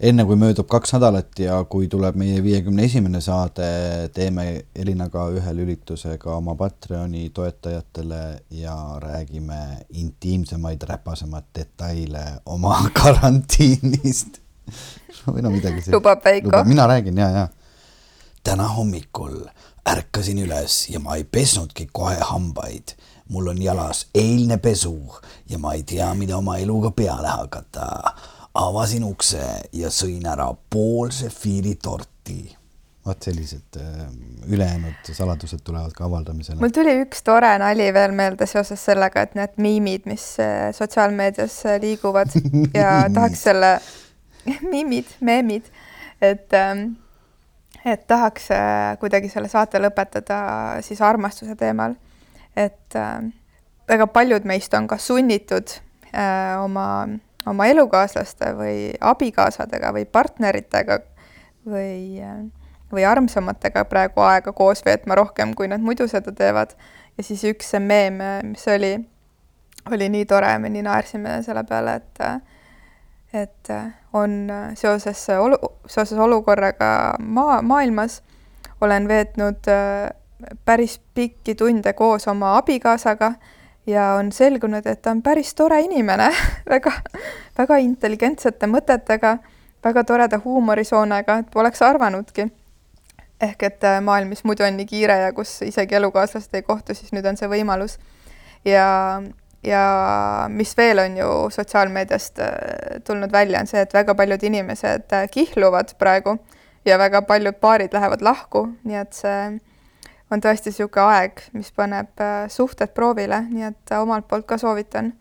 [0.00, 3.66] enne kui möödub kaks nädalat ja kui tuleb meie viiekümne esimene saade,
[4.14, 8.22] teeme Elinaga ühe lülituse ka oma Patreoni toetajatele
[8.58, 9.60] ja räägime
[10.02, 14.40] intiimsemaid, räpasemaid detaile oma karantiinist
[15.28, 15.86] või no midagi.
[15.92, 16.64] lubab Veiko?
[16.66, 17.48] mina räägin ja, ja.
[18.42, 19.44] täna hommikul
[19.88, 22.96] ärkasin üles ja ma ei pesnudki kohe hambaid
[23.28, 24.96] mul on jalas eilne pesu
[25.50, 27.86] ja ma ei tea, mida oma eluga peale hakata
[28.54, 32.56] avasin ukse ja sõin ära pool sefiiri torti.
[33.04, 34.04] vot sellised äh,
[34.48, 36.60] ülejäänud saladused tulevad ka avaldamisele.
[36.60, 41.58] mul tuli üks tore nali veel meelde seoses sellega, et need miimid, mis äh, sotsiaalmeedias
[41.66, 42.32] äh, liiguvad
[42.80, 43.78] ja tahaks selle
[44.72, 45.68] miimid, meemid,
[46.20, 46.94] et ähm,
[47.84, 48.48] et tahaks
[49.00, 51.94] kuidagi selle saate lõpetada siis armastuse teemal.
[52.56, 52.96] et
[53.88, 55.68] väga paljud meist on ka sunnitud
[56.62, 56.88] oma
[57.46, 60.98] oma elukaaslaste või abikaasadega või partneritega
[61.66, 62.22] või,
[62.92, 66.74] või armsamatega praegu aega koos veetma rohkem, kui nad muidu seda teevad.
[67.18, 68.96] ja siis üks see meem, mis oli,
[69.92, 72.24] oli nii tore, me nii naersime selle peale, et
[73.34, 73.70] et
[74.12, 74.46] on
[74.78, 75.58] seoses olu,
[75.90, 78.22] seoses olukorraga maa, maailmas
[78.80, 79.66] olen veetnud
[80.64, 83.32] päris pikki tunde koos oma abikaasaga
[83.86, 86.30] ja on selgunud, et ta on päris tore inimene
[86.74, 86.92] väga,
[87.58, 89.38] väga intelligentsete mõtetega,
[89.84, 92.48] väga toreda huumorisoonega, et poleks arvanudki.
[93.40, 96.94] ehk et äh, maailm, mis muidu on nii kiire ja kus isegi elukaaslased ei kohtu,
[96.94, 97.98] siis nüüd on see võimalus.
[98.64, 99.22] ja,
[99.64, 99.84] ja
[100.52, 105.28] mis veel on ju sotsiaalmeediast äh, tulnud välja, on see, et väga paljud inimesed äh,
[105.30, 106.36] kihluvad praegu
[106.84, 109.38] ja väga paljud paarid lähevad lahku, nii et see
[110.32, 115.14] on tõesti niisugune aeg, mis paneb äh, suhted proovile, nii et omalt poolt ka soovitan.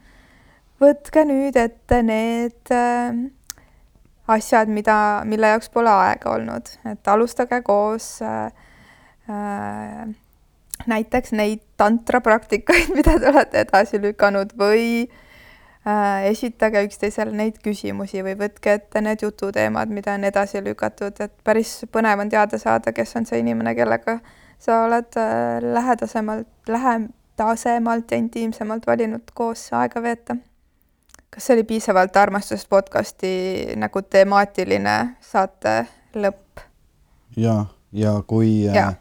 [0.82, 2.72] võtke nüüd ette need
[4.28, 4.96] asjad, mida,
[5.28, 8.46] mille jaoks pole aega olnud, et alustage koos äh,
[9.30, 10.06] äh,
[10.88, 14.86] näiteks neid tantrapraktikaid, mida te olete edasi lükanud või
[15.88, 21.36] äh, esitage üksteisele neid küsimusi või võtke ette need jututeemad, mida on edasi lükatud, et
[21.44, 24.20] päris põnev on teada saada, kes on see inimene, kellega
[24.64, 30.38] sa oled äh, lähedasemalt, lähedasemalt ja intiimsemalt valinud koos aega veeta.
[31.34, 33.30] kas see oli piisavalt armastusest podcasti
[33.82, 36.62] nagu temaatiline saate lõpp?
[37.38, 38.94] ja, ja kui äh, ja.,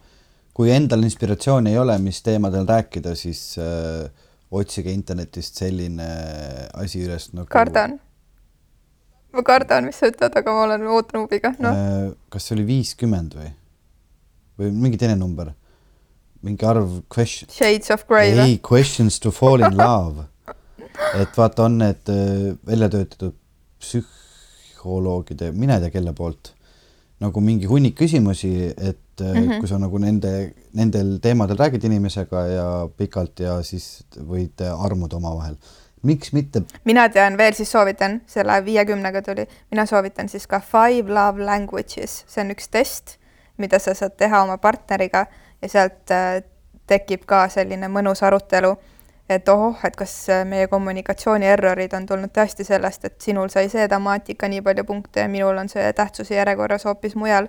[0.52, 4.04] kui endal inspiratsiooni ei ole, mis teemadel rääkida, siis äh,
[4.52, 6.08] otsige internetist selline
[6.76, 7.48] asi üles nagu.
[7.52, 7.96] kardan.
[9.32, 11.72] ma kardan, mis sa ütled, aga ma olen ootan huviga no..
[11.72, 13.52] Äh, kas see oli viiskümmend või?
[14.60, 15.54] või mingi teine number,
[16.44, 17.48] mingi arv question.
[17.52, 18.50] Shades of Grey või?
[18.52, 20.28] ei, questions to fall in love.
[21.16, 23.38] et vaata, on need äh, välja töötatud
[23.82, 26.52] psühholoogide, mine tea, kelle poolt.
[27.22, 29.58] nagu mingi hunnik küsimusi, et mm -hmm.
[29.60, 35.56] kui sa nagu nende, nendel teemadel räägid inimesega ja pikalt ja siis võid armuda omavahel
[36.02, 36.62] miks mitte?
[36.84, 42.24] mina tean veel, siis soovitan, selle viiekümnega tuli, mina soovitan siis ka Five Love Languages,
[42.28, 43.16] see on üks test,
[43.56, 45.26] mida sa saad teha oma partneriga
[45.62, 46.42] ja sealt äh,
[46.90, 48.74] tekib ka selline mõnus arutelu,
[49.30, 53.68] et ohoh, et kas äh, meie kommunikatsiooni errorid on tulnud tõesti sellest, et sinul sai
[53.72, 57.48] see temaatika nii palju punkte ja minul on see tähtsuse järjekorras hoopis mujal.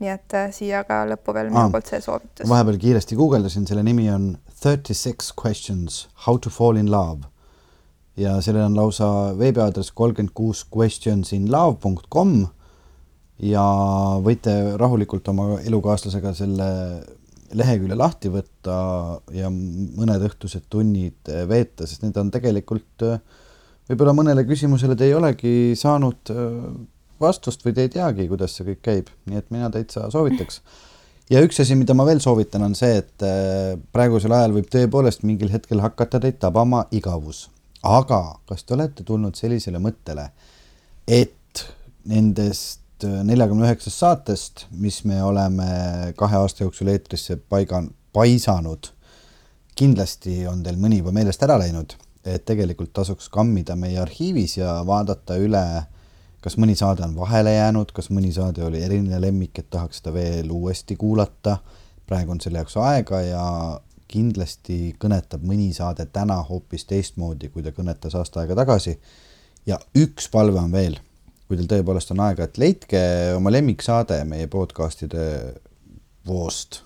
[0.00, 2.48] Nii et äh, siia ka lõppu veel minu poolt see soovitus.
[2.48, 4.32] vahepeal kiiresti guugeldasin, selle nimi on
[4.62, 7.28] Thirty Six Questions How to Fall in Love
[8.20, 12.34] ja sellel on lausa veebiaadress kolmkümmend kuus questionsinlove.com
[13.50, 13.64] ja
[14.24, 16.70] võite rahulikult oma elukaaslasega selle
[17.56, 18.74] lehekülje lahti võtta
[19.34, 23.06] ja mõned õhtused tunnid veeta, sest need on tegelikult
[23.90, 26.64] võib-olla mõnele küsimusele te ei olegi saanud äh,
[27.20, 30.60] vastust või te ei teagi, kuidas see kõik käib, nii et mina täitsa soovitaks.
[31.30, 35.24] ja üks asi, mida ma veel soovitan, on see, et äh, praegusel ajal võib tõepoolest
[35.24, 37.48] mingil hetkel hakata teid tabama igavus.
[37.82, 40.30] aga kas te olete tulnud sellisele mõttele,
[41.06, 41.66] et
[42.04, 45.66] nendest Äh, neljakümne üheksast saatest, mis me oleme
[46.18, 47.80] kahe aasta jooksul eetrisse paiga,
[48.12, 48.90] paisanud,
[49.78, 51.94] kindlasti on teil mõni juba meelest ära läinud,
[52.28, 55.62] et tegelikult tasuks kammida meie arhiivis ja vaadata üle,
[56.40, 60.14] kas mõni saade on vahele jäänud, kas mõni saade oli eriline lemmik, et tahaks seda
[60.14, 61.58] veel uuesti kuulata.
[62.06, 63.44] praegu on selle jaoks aega ja
[64.08, 68.98] kindlasti kõnetab mõni saade täna hoopis teistmoodi, kui ta kõnetas aasta aega tagasi.
[69.66, 70.98] ja üks palve on veel
[71.50, 72.98] kui teil tõepoolest on aega, et leidke
[73.34, 75.24] oma lemmiksaade meie podcast'ide
[76.28, 76.84] voost.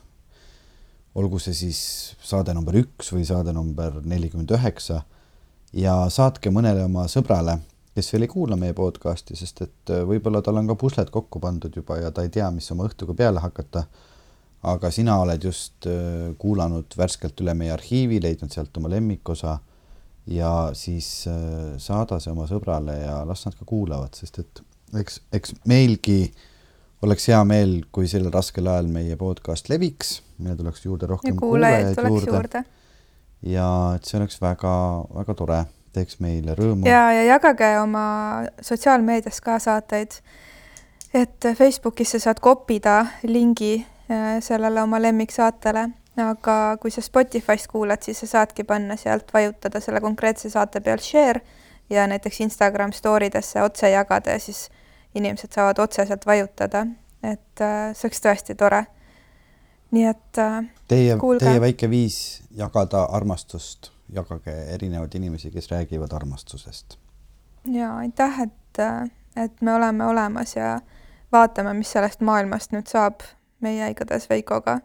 [1.15, 1.81] olgu see siis
[2.25, 5.03] saade number üks või saade number nelikümmend üheksa
[5.77, 7.59] ja saatke mõnele oma sõbrale,
[7.95, 11.40] kes veel ei kuula meie podcast'i, sest et äh, võib-olla tal on ka pusled kokku
[11.42, 13.84] pandud juba ja ta ei tea, mis oma õhtuga peale hakata.
[14.64, 19.59] aga sina oled just äh, kuulanud värskelt üle meie arhiivi, leidnud sealt oma lemmikosa
[20.26, 24.62] ja siis äh, saada see oma sõbrale ja las nad ka kuulavad, sest et
[25.01, 26.32] eks, eks meilgi
[27.05, 31.99] oleks hea meel, kui sellel raskel ajal meie podcast leviks, meile tuleks juurde rohkem kuulajaid
[32.01, 32.64] juurde, juurde..
[33.51, 35.61] ja et see oleks väga-väga tore,
[35.95, 36.86] teeks meile rõõmu.
[36.88, 38.07] ja, ja jagage oma
[38.61, 40.20] sotsiaalmeedias ka saateid.
[41.14, 43.76] et Facebookisse saad kopida lingi
[44.11, 45.88] äh, sellele oma lemmiksaatele
[46.22, 51.03] aga kui sa Spotify's kuulad, siis sa saadki panna sealt, vajutada selle konkreetse saate peal
[51.03, 51.40] share
[51.90, 54.68] ja näiteks Instagram story desse otse jagada ja siis
[55.14, 56.86] inimesed saavad otseselt vajutada,
[57.22, 58.84] et äh, see oleks tõesti tore.
[59.95, 66.99] nii et äh, teie, teie väike viis jagada armastust, jagage erinevaid inimesi, kes räägivad armastusest.
[67.73, 68.83] ja aitäh, et,
[69.37, 70.81] et me oleme olemas ja
[71.33, 73.25] vaatame, mis sellest maailmast nüüd saab
[73.61, 74.81] meie igatahes Veikoga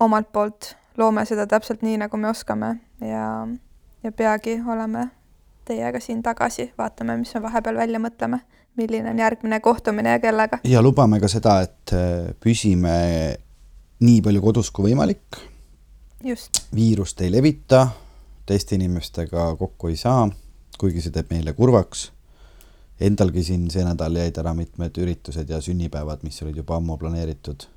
[0.00, 3.46] omalt poolt loome seda täpselt nii, nagu me oskame ja,
[4.02, 5.08] ja peagi oleme
[5.68, 8.40] teiega siin tagasi, vaatame, mis me vahepeal välja mõtleme,
[8.78, 10.60] milline on järgmine kohtumine ja kellega.
[10.64, 12.96] ja lubame ka seda, et äh, püsime
[14.00, 15.40] nii palju kodus kui võimalik.
[16.74, 17.88] Viirust ei levita,
[18.46, 20.28] teiste inimestega kokku ei saa,
[20.78, 22.10] kuigi see teeb meile kurvaks.
[23.00, 27.68] Endalgi siin see nädal jäid ära mitmed üritused ja sünnipäevad, mis olid juba ammu planeeritud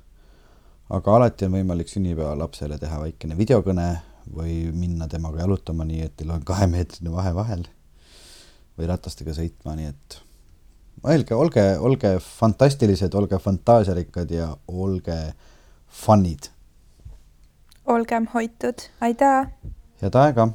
[0.92, 3.86] aga alati on võimalik sünnipäevalapsele teha väikene videokõne
[4.32, 7.64] või minna temaga jalutama, nii et teil on kahemeetrine vahe vahel
[8.78, 10.18] või ratastega sõitma, nii et
[11.04, 15.18] mõelge, olge, olge fantastilised, olge fantaasiarikkad ja olge
[16.02, 16.51] fun'id.
[17.86, 19.46] Olgem hoitud, aitäh!
[20.02, 20.48] head aega!